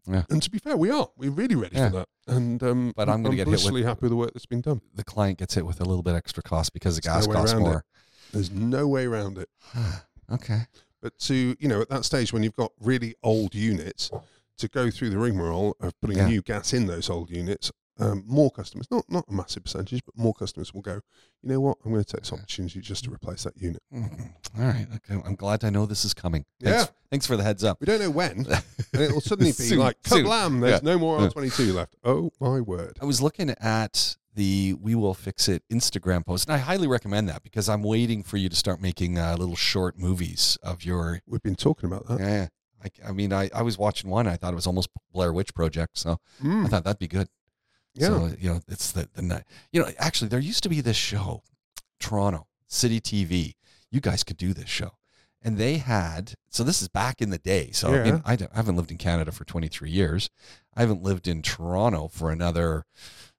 [0.07, 0.25] Yeah.
[0.31, 1.09] And to be fair, we are.
[1.17, 1.91] We're really ready Yeah.
[1.91, 2.09] for that.
[2.27, 4.81] And um, But I'm gonna get hit with- happy with the work that's been done.
[4.95, 7.53] The client gets hit with a little bit extra cost because the gas no costs
[7.55, 7.65] around it.
[7.69, 7.85] more.
[8.33, 9.49] There's no way around it.
[10.33, 10.63] okay.
[11.01, 14.11] But to you know, at that stage when you've got really old units,
[14.59, 16.29] to go through the rigmarole of putting Yeah.
[16.29, 17.71] new gas in those old units,
[18.03, 21.01] um, more customers, not not a massive percentage, but more customers will go.
[21.43, 21.79] You know what?
[21.85, 23.83] I'm going to take this opportunity just to replace that unit.
[23.95, 24.33] Mhm.
[24.59, 24.87] All right.
[24.97, 25.21] Okay.
[25.25, 26.45] I'm glad I know this is coming.
[26.63, 26.87] Thanks, Yeah.
[27.11, 27.79] Thanks for the heads up.
[27.81, 28.47] We don't know when,
[28.93, 30.61] and it'll suddenly be Soon, like kablam!
[30.61, 30.93] There's Yeah.
[30.93, 31.29] no more Yeah.
[31.29, 31.97] R22 left.
[32.05, 32.99] Oh my word!
[33.01, 37.29] I was looking at the We Will Fix It Instagram post, and I highly recommend
[37.29, 41.21] that because I'm waiting for you to start making uh, little short movies of your.
[41.27, 42.21] We've been talking about that.
[42.21, 42.49] Yeah.
[42.85, 44.27] I, I mean, I, I was watching one.
[44.27, 45.99] I thought it was almost Blair Witch Project.
[45.99, 47.29] So I Mm, thought that'd be good.
[47.95, 49.45] Yeah, So, you know, it's the, the night.
[49.73, 51.43] You know, actually, there used to be this show,
[52.01, 53.55] Toronto City TV.
[53.91, 54.93] You guys could do this show.
[55.45, 57.71] And they had, so this is back in the day.
[57.73, 58.21] So I, Yeah.
[58.25, 60.31] I, I haven't lived in Canada for 23 years.
[60.77, 62.85] I haven't lived in Toronto for another,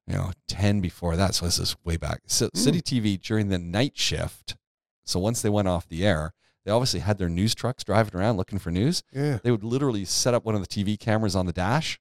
[0.05, 1.33] you know, 10 before that.
[1.33, 2.21] So this is way back.
[2.27, 2.57] So Mm.
[2.57, 4.57] City TV during the night shift.
[5.05, 6.33] So once they went off the air,
[6.65, 9.01] they obviously had their news trucks driving around looking for news.
[9.13, 11.99] yeah, They would literally set up one of the TV cameras on the dash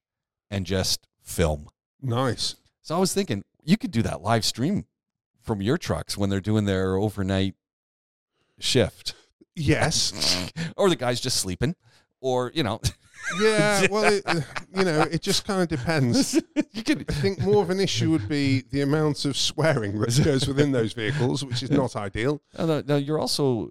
[0.51, 1.69] and just film.
[2.03, 2.57] Nice.
[2.83, 4.87] So I was thinking you could do that live stream
[5.41, 7.55] from your trucks when they're doing their overnight
[8.59, 9.15] shift,
[9.55, 11.75] Yes, or the guy's just sleeping,
[12.21, 12.81] or you know,
[13.41, 13.87] yeah.
[13.91, 14.41] Well, it, uh,
[14.75, 16.35] you know, it just kind of depends.
[16.73, 17.05] you could.
[17.09, 20.73] I think more of an issue would be the amount of swearing that goes within
[20.73, 22.41] those vehicles, which is not ideal.
[22.59, 23.71] No, no, no, you're also,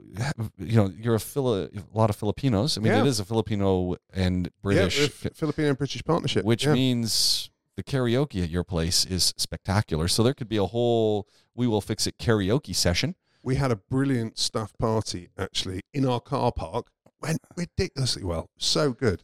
[0.59, 2.77] you know, you're a, Fili- a lot of Filipinos.
[2.77, 3.01] I mean, Yeah.
[3.01, 6.73] it is a Filipino and British, yeah, Filipino and British partnership, which yeah.
[6.73, 7.49] means
[7.83, 10.07] the karaoke at your place is spectacular.
[10.07, 13.15] So there could be a whole "We Will Fix It" karaoke session.
[13.43, 16.87] we had a brilliant staff party actually in our car park.
[17.21, 19.23] Went ridiculously well, so good.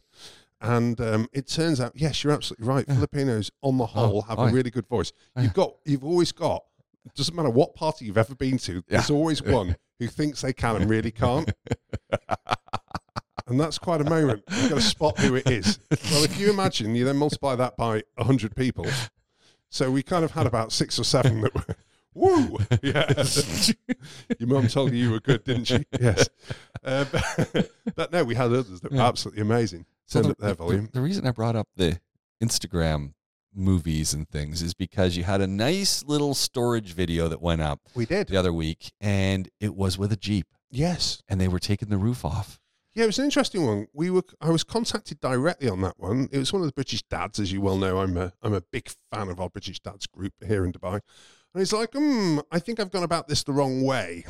[0.60, 2.84] And um, it turns out, yes, you're absolutely right.
[2.88, 2.94] Yeah.
[2.94, 5.12] Filipinos, on the whole, have oh, a really good voice.
[5.36, 6.64] Oh, You've got, you've always got.
[7.14, 8.82] Doesn't matter what party you've ever been to.
[8.88, 11.52] There's always one who thinks they can and really can't.
[13.48, 14.42] And that's quite a moment.
[14.50, 15.78] You've got to spot who it is.
[16.10, 18.86] Well, if you imagine, you then multiply that by 100 people.
[19.70, 21.76] So we kind of had about six or seven that were,
[22.14, 22.58] woo!
[22.82, 23.10] Yeah.
[24.38, 25.84] Your mum told you you were good, didn't she?
[26.00, 26.28] Yes.
[26.84, 29.08] Uh, but, but no, we had others that were Yeah.
[29.08, 29.84] absolutely amazing.
[30.06, 31.98] So the, up their the- the reason I brought up the
[32.42, 33.12] Instagram
[33.54, 37.80] movies and things is because you had a nice little storage video that went up
[37.94, 38.28] We did.
[38.28, 41.22] the other week, and it was with a Jeep, Yes.
[41.28, 42.60] and they were taking the roof off.
[42.94, 43.86] Yeah, it was an interesting one.
[43.92, 46.28] We were I was contacted directly on that one.
[46.32, 47.98] It was one of the British dads, as you well know.
[47.98, 50.94] I'm a I'm a big fan of our British dads group here in Dubai.
[50.94, 54.24] And he's like, hmm, I think I've gone about this the wrong way.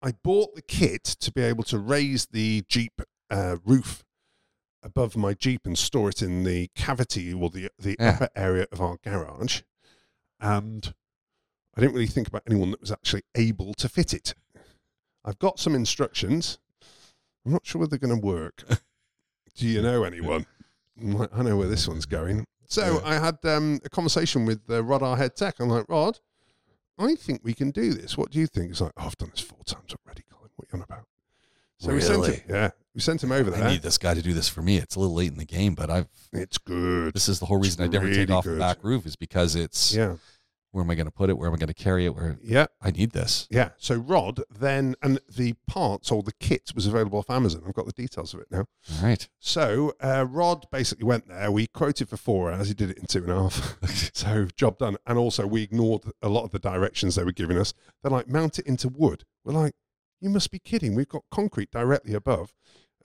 [0.00, 4.04] I bought the kit to be able to raise the Jeep uh, roof
[4.82, 8.10] above my Jeep and store it in the cavity or the the Yeah.
[8.10, 9.62] upper area of our garage.
[10.40, 10.94] And
[11.76, 14.34] I didn't really think about anyone that was actually able to fit it.
[15.24, 16.58] I've got some instructions.
[17.44, 18.64] I'm not sure whether they're going to work.
[19.56, 20.46] Do you know anyone?
[21.00, 22.44] Like, I know where this one's going.
[22.66, 23.08] So Yeah.
[23.10, 25.60] I had um, a conversation with uh, Rod, our head tech.
[25.60, 26.18] I'm like, Rod,
[26.98, 28.16] I think we can do this.
[28.16, 28.68] What do you think?
[28.68, 30.50] He's like, oh, I've done this four times already, Colin.
[30.56, 31.06] What are you on about?
[31.78, 32.40] So we sent him.
[32.48, 34.78] Yeah, we sent him over I need this guy to do this for me.
[34.78, 36.08] It's a little late in the game, but I've.
[36.32, 37.12] It's good.
[37.12, 39.54] This is the whole reason I never take really off the back roof is because
[39.56, 40.14] it's Yeah,
[40.74, 41.38] where am I going to put it?
[41.38, 42.14] Where am I going to carry it?
[42.16, 43.46] Where yeah, I need this.
[43.48, 43.70] yeah.
[43.78, 47.62] So Rod then, and the parts or the kit was available off Amazon.
[47.66, 48.66] I've got the details of it now.
[48.92, 49.28] All right.
[49.38, 51.52] So uh, Rod basically went there.
[51.52, 52.68] We quoted for four hours.
[52.68, 53.78] He did it in two and a half.
[54.14, 54.96] so job done.
[55.06, 57.72] And also we ignored a lot of the directions they were giving us.
[58.02, 59.24] They're like, mount it into wood.
[59.44, 59.74] We're like,
[60.20, 60.94] you must be kidding.
[60.94, 62.52] We've got concrete directly above.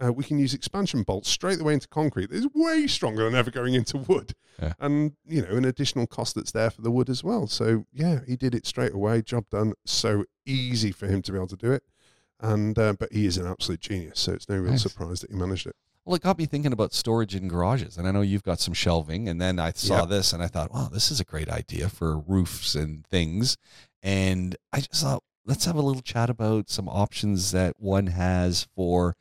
[0.01, 2.29] Uh, we can use expansion bolts straight away into concrete.
[2.31, 4.33] It's way stronger than ever going into wood.
[4.61, 4.73] Yeah.
[4.79, 7.47] And, you know, an additional cost that's there for the wood as well.
[7.47, 9.21] So, yeah, he did it straight away.
[9.21, 9.73] Job done.
[9.85, 11.83] So easy for him to be able to do it.
[12.39, 14.19] And, uh, but he is an absolute genius.
[14.21, 14.83] So it's no real Nice.
[14.83, 15.75] surprise that he managed it.
[16.05, 18.73] Well, it got me thinking about storage in garages, and I know you've got some
[18.73, 19.27] shelving.
[19.27, 20.05] And then I saw Yeah.
[20.05, 23.57] this, and I thought, wow, this is a great idea for roofs and things.
[24.01, 28.67] And I just thought, let's have a little chat about some options that one has
[28.75, 29.15] for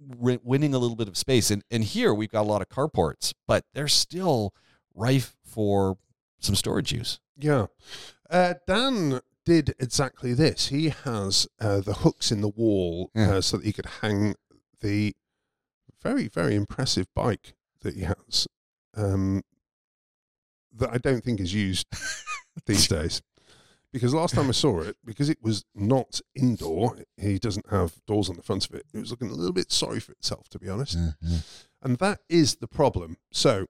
[0.00, 1.50] winning a little bit of space.
[1.50, 4.54] And and here we've got a lot of carports, but they're still
[4.94, 5.98] rife for
[6.40, 7.20] some storage use.
[7.36, 7.66] Yeah.
[8.28, 10.68] Uh, Dan did exactly this.
[10.68, 13.36] He has uh, the hooks in the wall Yeah.
[13.36, 14.34] uh, so that he could hang
[14.80, 15.14] the
[16.02, 18.46] very, very impressive bike that he has
[18.96, 19.42] um,
[20.72, 21.86] that I don't think is used
[22.66, 23.20] these days.
[23.92, 28.28] Because last time I saw it, because it was not indoor, he doesn't have doors
[28.30, 28.86] on the front of it.
[28.94, 30.96] It was looking a little bit sorry for itself, to be honest.
[31.82, 33.16] And that is the problem.
[33.32, 33.66] So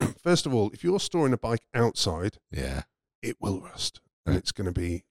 [0.22, 2.82] First of all, if you're storing a bike outside, Yeah.
[3.20, 5.04] it will rust and it's going to be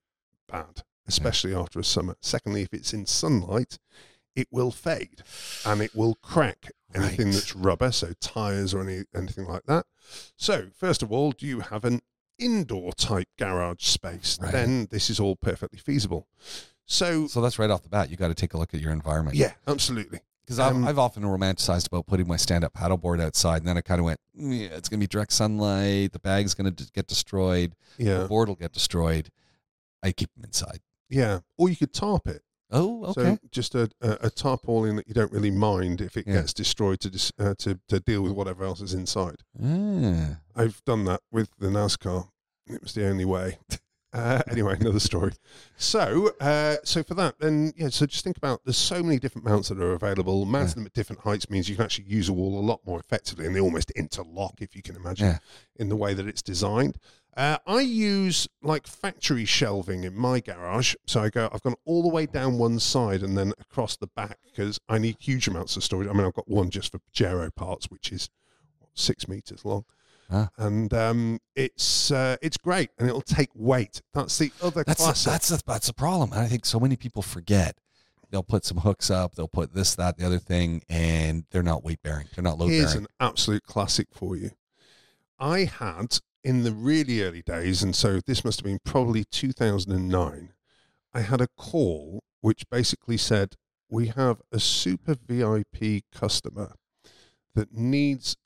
[0.48, 2.16] bad, especially after a summer.
[2.22, 3.78] Secondly, if it's in sunlight,
[4.34, 5.22] it will fade
[5.66, 7.34] and it will crack anything Right.
[7.34, 9.84] that's rubber, so tires or any anything like that.
[10.36, 12.00] So, first of all, do you have an
[12.38, 14.38] indoor type garage space?
[14.40, 14.52] Right.
[14.52, 16.26] Then this is all perfectly feasible.
[16.86, 18.10] So, So that's right off the bat.
[18.10, 19.36] You got to take a look at your environment.
[19.36, 20.20] yeah, absolutely.
[20.44, 23.76] Because I've, Um, I've often romanticized about putting my stand up paddleboard outside, and then
[23.76, 26.12] I kind of went, "Mm, yeah, it's going to be direct sunlight.
[26.12, 27.74] The bag's going to get destroyed.
[27.98, 29.28] Yeah, The board will get destroyed.
[30.02, 30.80] I keep them inside.
[31.10, 31.40] yeah.
[31.58, 32.42] Or you could tarp it.
[32.70, 33.12] Oh, okay.
[33.34, 36.34] So just a, a, a tarpaulin that you don't really mind if it Yeah.
[36.34, 39.36] gets destroyed to, dis, uh, to to deal with whatever else is inside.
[39.62, 40.38] Ah.
[40.54, 42.28] I've done that with the NASCAR.
[42.66, 43.58] It was the only way.
[44.10, 45.30] Uh, anyway, another story.
[45.76, 47.90] So, uh, so for that, then yeah.
[47.90, 50.46] So just think about there's so many different mounts that are available.
[50.46, 50.74] Mounting Yeah.
[50.76, 53.44] them at different heights means you can actually use a wall a lot more effectively,
[53.44, 55.38] and they almost interlock if you can imagine Yeah.
[55.76, 56.96] in the way that it's designed.
[57.38, 60.96] Uh, I use like factory shelving in my garage.
[61.06, 64.08] So I go, I've gone all the way down one side and then across the
[64.08, 66.08] back because I need huge amounts of storage.
[66.08, 68.28] I mean, I've got one just for Pajero parts, which is
[68.80, 69.84] what, six meters long.
[70.32, 70.48] Ah.
[70.58, 74.02] And um, it's uh, it's great, and it'll take weight.
[74.12, 75.30] That's the other That's classic.
[75.32, 76.32] that's a, that's a problem.
[76.32, 77.78] And I think so many people forget.
[78.30, 79.36] They'll put some hooks up.
[79.36, 82.26] They'll put this, that, the other thing, and they're not weight bearing.
[82.34, 83.04] They're not load Here's bearing.
[83.04, 84.50] an absolute classic for you.
[85.38, 90.52] I had in the really early days, and so this must have been probably 2009.
[91.14, 93.54] I had a call which basically said,
[93.90, 96.74] "We have a super VIP customer
[97.54, 98.36] that needs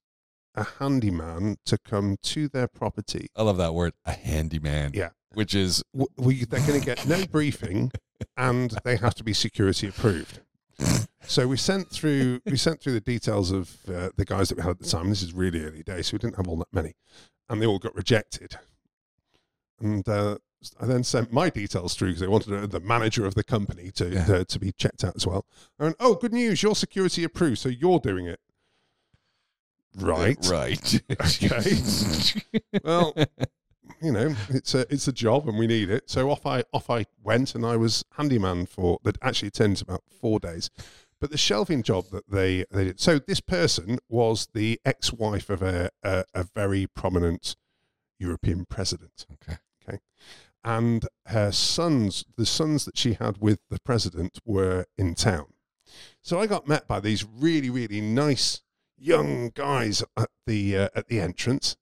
[0.54, 3.28] a handyman to come to their property.
[3.36, 4.92] I love that word, a handyman.
[4.94, 5.10] Yeah.
[5.34, 7.90] Which is W- We, they're going to get no briefing,
[8.36, 10.40] and they have to be security approved."
[11.24, 14.62] So we sent through we sent through the details of uh, the guys that we
[14.62, 15.08] had at the time.
[15.08, 16.94] This is really early days, so we didn't have all that many,
[17.52, 18.56] and they all got rejected.
[19.80, 20.38] And uh,
[20.80, 23.90] I then sent my details through because they wanted uh, the manager of the company
[23.92, 24.24] to Yeah.
[24.26, 25.44] to, to be checked out as well.
[25.78, 28.40] And oh, good news, you're security approved, so you're doing it.
[29.96, 30.38] Right.
[30.50, 31.02] Right.
[31.20, 31.76] Okay.
[32.82, 33.14] Well,
[34.00, 36.08] you know, it's a it's a job and we need it.
[36.08, 39.84] So off I off I went and I was handyman for that actually it into
[39.84, 40.70] about four days.
[41.22, 42.98] But the shelving job that they they did.
[42.98, 47.54] So this person was the ex-wife of a a, a very prominent
[48.18, 49.24] European president.
[49.34, 49.58] Okay.
[49.88, 49.98] Okay.
[50.64, 55.52] And her sons, the sons that she had with the president were in town.
[56.22, 58.62] So I got met by these really, really nice
[58.98, 61.76] young guys at the uh, at the entrance.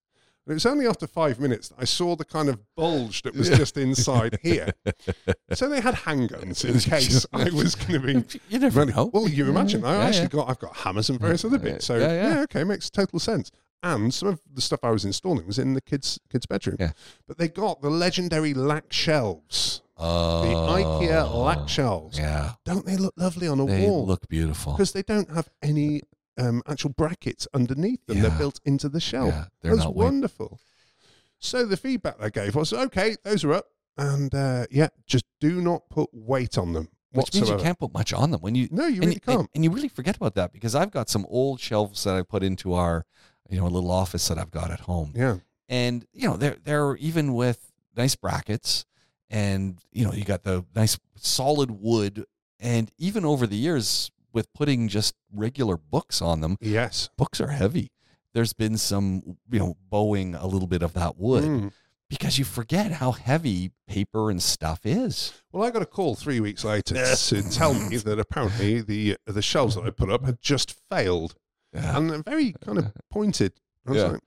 [0.47, 3.35] And it was only after five minutes that I saw the kind of bulge that
[3.37, 4.71] was just inside here.
[5.53, 8.95] So they had handguns in case I was going to be you never running.
[8.95, 9.11] know.
[9.13, 10.29] Well, you imagine I Yeah, actually yeah.
[10.29, 11.87] got I've got hammers and various other bits.
[11.87, 12.35] So Yeah, yeah.
[12.35, 13.51] yeah, okay, makes total sense.
[13.83, 16.77] And some of the stuff I was installing was in the kids kids bedroom.
[16.79, 16.93] Yeah.
[17.27, 22.19] But they got the legendary Lack shelves, Oh, the IKEA Lack oh, shelves.
[22.19, 22.53] Yeah.
[22.65, 24.07] Don't they look lovely on a They wall?
[24.07, 24.73] look beautiful.
[24.73, 26.03] because they don't have any
[26.41, 28.21] um, actual brackets underneath them.
[28.21, 29.35] They're built into the shelf.
[29.35, 30.61] Yeah, they're That's wonderful.
[31.39, 33.67] So the feedback they gave was, okay, those are up,
[33.97, 37.93] and uh, yeah, just do not put weight on them Which means you can't put
[37.95, 39.51] much on them when you no, you and, really and- can't.
[39.55, 42.43] and you really forget about that because I've got some old shelves that I put
[42.43, 43.07] into our,
[43.49, 45.39] you know, little office that I've got at home, yeah,
[45.69, 48.85] and you know they're they're even with nice brackets,
[49.29, 52.27] and you know you got the nice solid wood,
[52.61, 57.11] and even over the years with putting just regular books on them, yes.
[57.17, 57.91] books are heavy.
[58.35, 61.73] There's been some, you know, bowing a little bit of that wood Mm.
[62.09, 65.33] because you forget how heavy paper and stuff is.
[65.53, 69.43] Well, I got a call three weeks later to tell me that apparently the the
[69.43, 71.35] shelves that I put up had just failed,
[71.73, 71.97] Yeah.
[71.97, 73.55] and they're very kind of pointed.
[73.87, 74.09] I was Yeah.
[74.09, 74.21] like,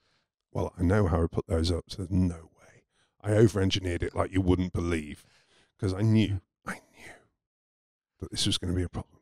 [0.52, 2.84] well, I know how I put those up, so there's no way.
[3.24, 5.26] I over-engineered it like you wouldn't believe
[5.78, 7.14] because I knew, I knew
[8.20, 9.20] that this was going to be a problem.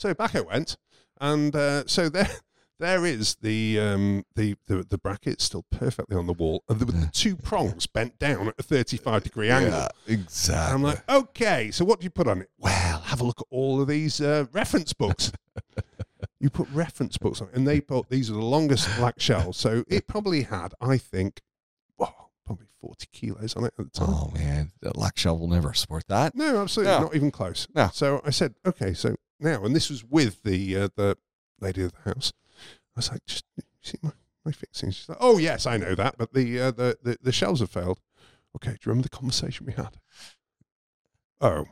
[0.00, 0.78] So back I went,
[1.20, 2.30] and uh, so there,
[2.78, 6.98] there is the, um, the the the bracket still perfectly on the wall, and with
[6.98, 9.72] the two prongs bent down at a thirty-five degree angle.
[9.72, 10.64] Yeah, exactly.
[10.64, 12.48] And I'm like, okay, so what do you put on it?
[12.56, 15.32] Well, have a look at all of these uh, reference books.
[16.40, 19.58] you put reference books on it, and they put these are the longest black shells.
[19.58, 21.42] So it probably had, I think,
[22.46, 24.08] probably 40 kilos on it at the time.
[24.10, 26.34] oh man, that Lack shell will never support that.
[26.34, 27.00] No, absolutely No.
[27.02, 27.68] not even close.
[27.74, 27.90] No.
[27.92, 31.16] So I said, okay, so now, and this was with the uh, the
[31.60, 32.32] lady of the house.
[32.96, 33.44] I was like, just
[33.82, 34.12] see my
[34.44, 34.96] my fixings.
[34.96, 37.70] She's like, oh yes, I know that, but the uh, the, the the shelves have
[37.70, 38.00] failed.
[38.56, 39.96] Okay, do you remember the conversation we had?
[41.40, 41.66] Oh,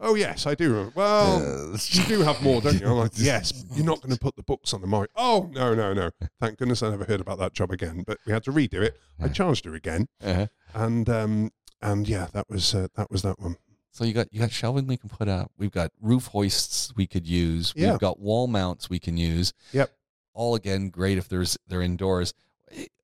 [0.00, 0.92] Oh yes, I do remember.
[0.94, 2.86] Well, you do have more, don't you?
[2.86, 3.64] I'm like, yes.
[3.74, 5.10] You're not going to put the books on the mic.
[5.16, 6.10] Oh no, no, no.
[6.40, 8.04] Thank goodness I never heard about that job again.
[8.06, 8.96] But we had to redo it.
[9.20, 10.46] I charged her again, uh-huh.
[10.72, 11.50] and um,
[11.82, 13.56] and yeah, that was uh, that was that one.
[13.90, 15.50] So you got you got shelving we can put up.
[15.58, 17.72] We've got roof hoists we could use.
[17.76, 17.92] Yeah.
[17.92, 19.52] We've got wall mounts we can use.
[19.72, 19.90] Yep.
[20.34, 22.32] All again great if there's they're indoors.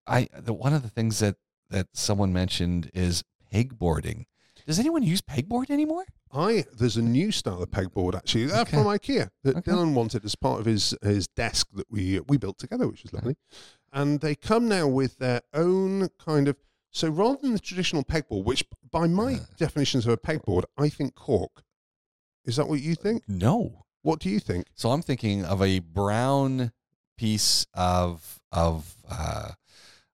[0.07, 1.37] I the one of the things that
[1.71, 4.27] that someone mentioned is pegboarding.
[4.67, 6.05] Does anyone use pegboard anymore?
[6.33, 8.77] I there's a new style of pegboard actually uh, Okay.
[8.77, 9.71] from IKEA that Okay.
[9.73, 13.13] Dylan wanted as part of his his desk that we we built together, which was
[13.13, 13.37] lovely.
[13.93, 16.57] And they come now with their own kind of
[16.95, 19.39] so rather than the traditional pegboard, which by my Uh.
[19.59, 21.63] definitions of a pegboard, I think cork.
[22.47, 23.23] Is that what you think?
[23.29, 23.85] No.
[24.03, 24.69] What do you think?
[24.75, 26.73] So I'm thinking of a brown
[27.17, 29.53] piece of of uh,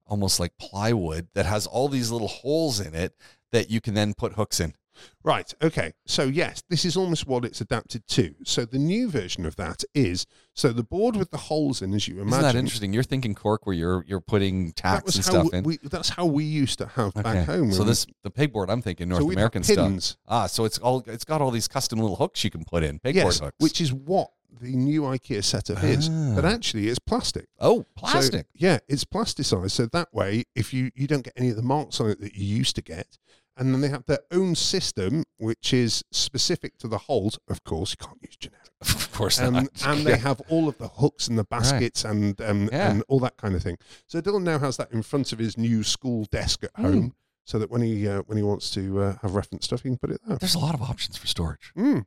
[0.06, 3.14] almost like plywood that has all these little holes in it
[3.52, 4.74] that you can then put hooks in.
[5.22, 5.52] Right.
[5.62, 5.92] Okay.
[6.06, 8.34] So yes, this is almost what it's adapted to.
[8.44, 12.08] So the new version of that is so the board with the holes in, as
[12.08, 12.32] you imagine.
[12.32, 12.92] Isn't that interesting?
[12.92, 15.64] You're thinking cork where you're you're putting tacks and stuff we, in.
[15.64, 17.72] we- that's how we used to have back home.
[17.72, 20.16] So this the pegboard I'm thinking North so American stuff.
[20.26, 22.98] Ah, so it's all it's got all these custom little hooks you can put in
[22.98, 23.56] pegboard yes, hooks.
[23.58, 24.30] which is what
[24.60, 26.08] the new IKEA setup is.
[26.10, 26.32] Ah.
[26.34, 27.46] But actually, it's plastic.
[27.58, 28.46] oh So, plastic.
[28.54, 29.70] yeah, it's plasticized.
[29.70, 32.34] So that way, if you you don't get any of the marks on it that
[32.34, 33.18] you used to get,
[33.56, 37.38] and then they have their own system which is specific to the holes.
[37.48, 38.68] Of course, you can't use generic.
[38.80, 39.68] of course Um, not.
[39.86, 42.90] and they have all of the hooks and the baskets and um, Yeah.
[42.90, 43.76] and all that kind of thing.
[44.06, 46.82] So Dylan now has that in front of his new school desk at Mm.
[46.82, 49.88] home, so that when he uh, when he wants to uh, have reference stuff, he
[49.88, 50.38] can put it there.
[50.38, 51.72] There's a lot of options for storage.
[51.76, 52.06] Mm.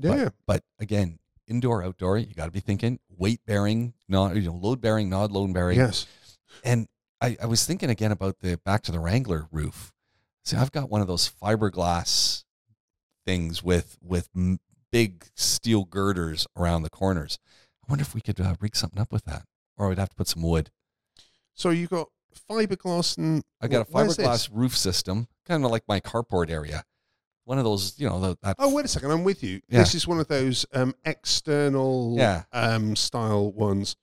[0.00, 4.42] But- Yeah, But again, indoor, outdoor, you got to be thinking weight bearing, not you
[4.42, 5.78] know, load bearing, not load bearing.
[5.78, 6.06] yes,
[6.64, 6.88] And
[7.20, 9.92] I, I was thinking again about the back to the Wrangler roof.
[10.46, 12.44] See, I've got one of those fiberglass
[13.26, 14.60] things with with m-
[14.92, 17.40] big steel girders around the corners.
[17.82, 19.42] I wonder if we could uh, rig something up with that,
[19.76, 20.70] or I'd have to put some wood.
[21.54, 22.08] So you got
[22.48, 26.84] fiberglass and I got a fiberglass roof system, kind of like my carport area.
[27.44, 28.56] One of those, you know, the, that.
[28.60, 29.10] Oh, wait a second.
[29.10, 29.60] I'm with you.
[29.68, 29.80] Yeah.
[29.80, 32.42] This is one of those um, external Yeah.
[32.52, 33.96] um, style ones.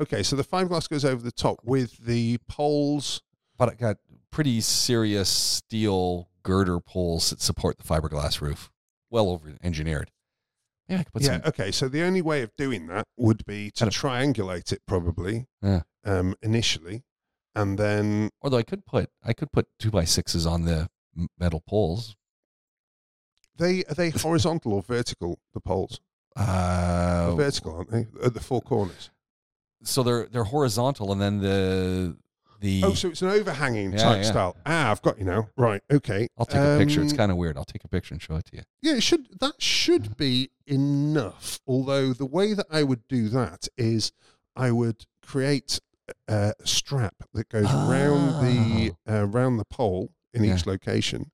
[0.00, 3.22] Okay, so the fiberglass goes over the top with the poles.
[3.56, 3.96] but I got
[4.30, 8.70] pretty serious steel girder poles that support the fiberglass roof.
[9.10, 10.10] Well over engineered.
[10.88, 11.28] Maybe I could put yeah.
[11.28, 11.42] some.
[11.46, 11.70] Okay.
[11.70, 15.46] So the only way of doing that would be to triangulate it, probably.
[15.62, 15.82] Yeah.
[16.04, 17.04] Um, initially,
[17.54, 20.88] and then Although I could put I could put two by sixes on the
[21.38, 22.16] metal poles.
[23.56, 25.38] they are they horizontal or vertical?
[25.52, 26.00] The poles
[26.36, 28.06] Uh, vertical, aren't they?
[28.24, 29.10] At the four corners.
[29.82, 32.16] so they're they're horizontal, and then the
[32.60, 34.30] the Oh, so it's an overhanging Yeah, type yeah.
[34.30, 34.56] style.
[34.66, 35.48] Ah, I've got you now.
[35.56, 35.82] Right.
[35.90, 36.28] Okay.
[36.36, 37.02] I'll take a picture.
[37.02, 37.56] It's Um, kind of weird.
[37.56, 38.62] I'll take a picture and show it to you.
[38.82, 41.60] Yeah, it should that should be enough.
[41.66, 44.12] Although the way that I would do that is
[44.56, 45.80] I would create
[46.26, 50.44] a strap that goes round the uh, round the pole in Oh.
[50.46, 50.54] Yeah.
[50.56, 51.30] each location,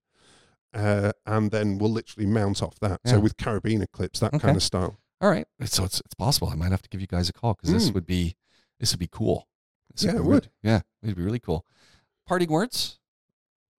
[0.73, 3.01] uh, and then we'll literally mount off that.
[3.07, 4.41] So with carabiner clips, that Okay.
[4.41, 4.99] kind of style.
[5.21, 6.49] All right, so it's it's possible.
[6.49, 7.95] I might have to give you guys a call because this Mm.
[7.95, 8.37] would be
[8.81, 9.49] this would be cool.
[9.97, 10.51] Yeah, it would.
[10.63, 11.65] Yeah, it'd be really cool.
[12.27, 12.99] Parting words.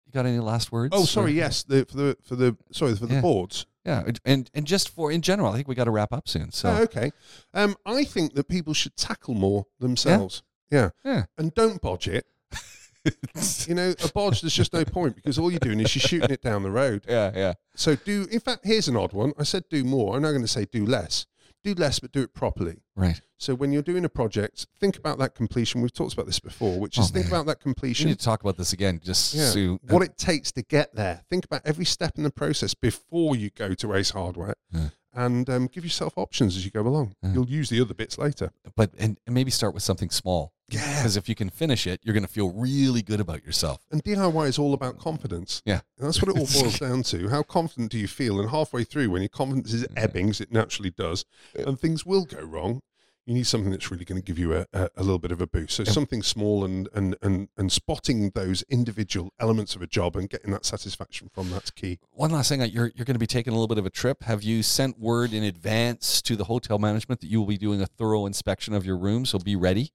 [0.06, 0.94] You got any last words?
[0.96, 1.32] Oh, sorry.
[1.32, 3.22] or- Yes, the, for the for the sorry for the Yeah.
[3.22, 3.66] boards.
[3.86, 6.52] Yeah, and- and just for in general, I think we got to wrap up soon.
[6.52, 7.12] So Oh, okay.
[7.54, 10.42] Um, I think that people should tackle more themselves.
[10.72, 10.90] Yeah.
[11.04, 11.26] Yeah.
[11.38, 12.26] And don't bodge it.
[13.68, 16.32] You know, a bodge, there's just no point because all you're doing is you're shooting
[16.32, 17.06] it down the road.
[17.08, 17.54] yeah, yeah.
[17.76, 19.32] So do, in fact, here's an odd one.
[19.38, 20.16] I said do more.
[20.16, 21.28] I'm now going to say do less.
[21.66, 22.84] Do less, but do it properly.
[22.96, 23.20] Right.
[23.40, 25.82] So when you're doing a project, think about that completion.
[25.82, 27.34] We've talked about this before, which is Oh, think man.
[27.34, 28.06] about that completion.
[28.06, 29.02] We need to talk about this again.
[29.04, 29.50] Just Yeah.
[29.50, 31.24] so what it takes to get there.
[31.30, 34.90] Think about every step in the process before you go to Ace Hardware, Yeah.
[35.14, 37.16] and um, give yourself options as you go along.
[37.24, 37.34] Yeah.
[37.34, 38.52] You'll use the other bits later.
[38.76, 40.54] but and, and maybe start with something small.
[40.70, 40.98] Yeah.
[40.98, 43.86] Because if you can finish it, you're going to feel really good about yourself.
[43.92, 45.62] And DIY is all about confidence.
[45.66, 45.82] Yeah.
[45.98, 47.30] And that's what it all boils down to.
[47.30, 48.40] How confident do you feel?
[48.40, 52.26] And halfway through, when your confidence is ebbing, as it naturally does, and things will
[52.26, 52.82] go wrong,
[53.26, 55.42] you need something that's really going to give you a, a, a little bit of
[55.42, 55.76] a boost.
[55.76, 60.30] So something small and, and, and, and spotting those individual elements of a job and
[60.30, 62.00] getting that satisfaction from that's key.
[62.12, 63.90] One last thing, uh, you're you're going to be taking a little bit of a
[63.90, 64.24] trip.
[64.24, 67.82] Have you sent word in advance to the hotel management that you will be doing
[67.82, 69.26] a thorough inspection of your room?
[69.26, 69.92] So be ready,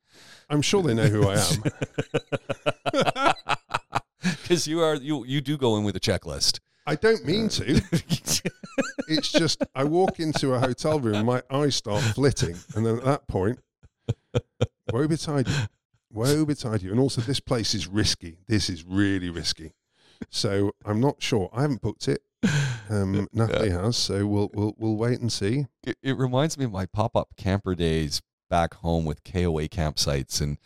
[0.49, 3.35] I'm sure they know who I am.
[4.43, 6.59] because you are you you do go in with a checklist.
[6.87, 7.81] I don't mean to.
[9.09, 13.05] It's just I walk into a hotel room, my eyes start flitting, and then at
[13.05, 13.61] that point,
[14.93, 15.55] woe betide you,
[16.13, 16.91] woe betide you.
[16.91, 18.39] And also, this place is risky.
[18.47, 19.73] This is really risky.
[20.29, 21.51] So I'm not sure.
[21.53, 22.23] I haven't booked it.
[22.89, 25.67] Um, Natalie has, so we'll we'll we'll wait and see.
[25.85, 30.59] It, it reminds me of my pop-up camper days back home with KOA campsites and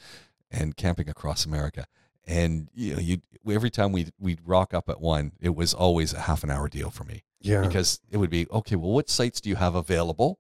[0.51, 1.87] and camping across America.
[2.27, 3.19] And you know, you
[3.51, 6.69] every time we we'd rock up at one, it was always a half an hour
[6.69, 8.77] deal for me Yeah, because it would be okay.
[8.77, 10.39] Well, what sites do you have available?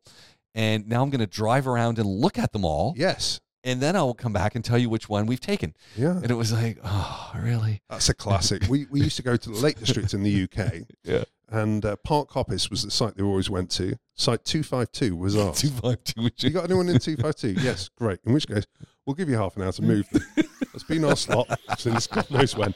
[0.54, 3.96] And now I'm going to drive around and look at them all, yes, and then
[3.96, 5.74] I will come back and tell you which one we've taken.
[5.96, 6.12] yeah.
[6.16, 7.82] And it was like, oh, really?
[7.90, 8.62] That's a classic.
[8.68, 10.82] we we used to go to the Lake District in the UK.
[11.04, 11.24] Yeah.
[11.50, 13.96] And uh, Park Hoppus was the site they always went to.
[14.16, 15.60] Site two five two was ours.
[15.60, 16.30] Two five two.
[16.38, 17.50] You got anyone in two five two?
[17.60, 18.18] Yes, great.
[18.24, 18.64] In which case,
[19.04, 20.08] we'll give you half an hour to move
[20.60, 22.74] That's been our slot since God knows when.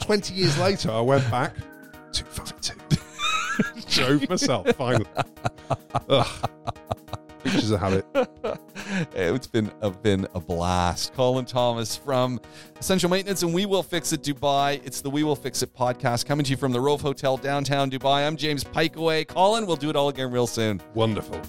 [0.00, 1.54] Twenty years later, I went back
[2.12, 2.78] two five two.
[3.88, 5.06] Drove myself finally.
[6.08, 6.48] Ugh.
[7.42, 8.06] Creatures of habit.
[9.14, 11.12] it's been a, been a blast.
[11.14, 12.40] Colin Thomas from
[12.78, 14.80] Essential Maintenance and We Will Fix It Dubai.
[14.84, 17.90] It's the We Will Fix It podcast coming to you from the Rove Hotel downtown
[17.90, 18.26] Dubai.
[18.26, 19.26] I'm James Pikeaway.
[19.26, 20.80] Colin, we'll do it all again real soon.
[20.94, 21.40] Wonderful.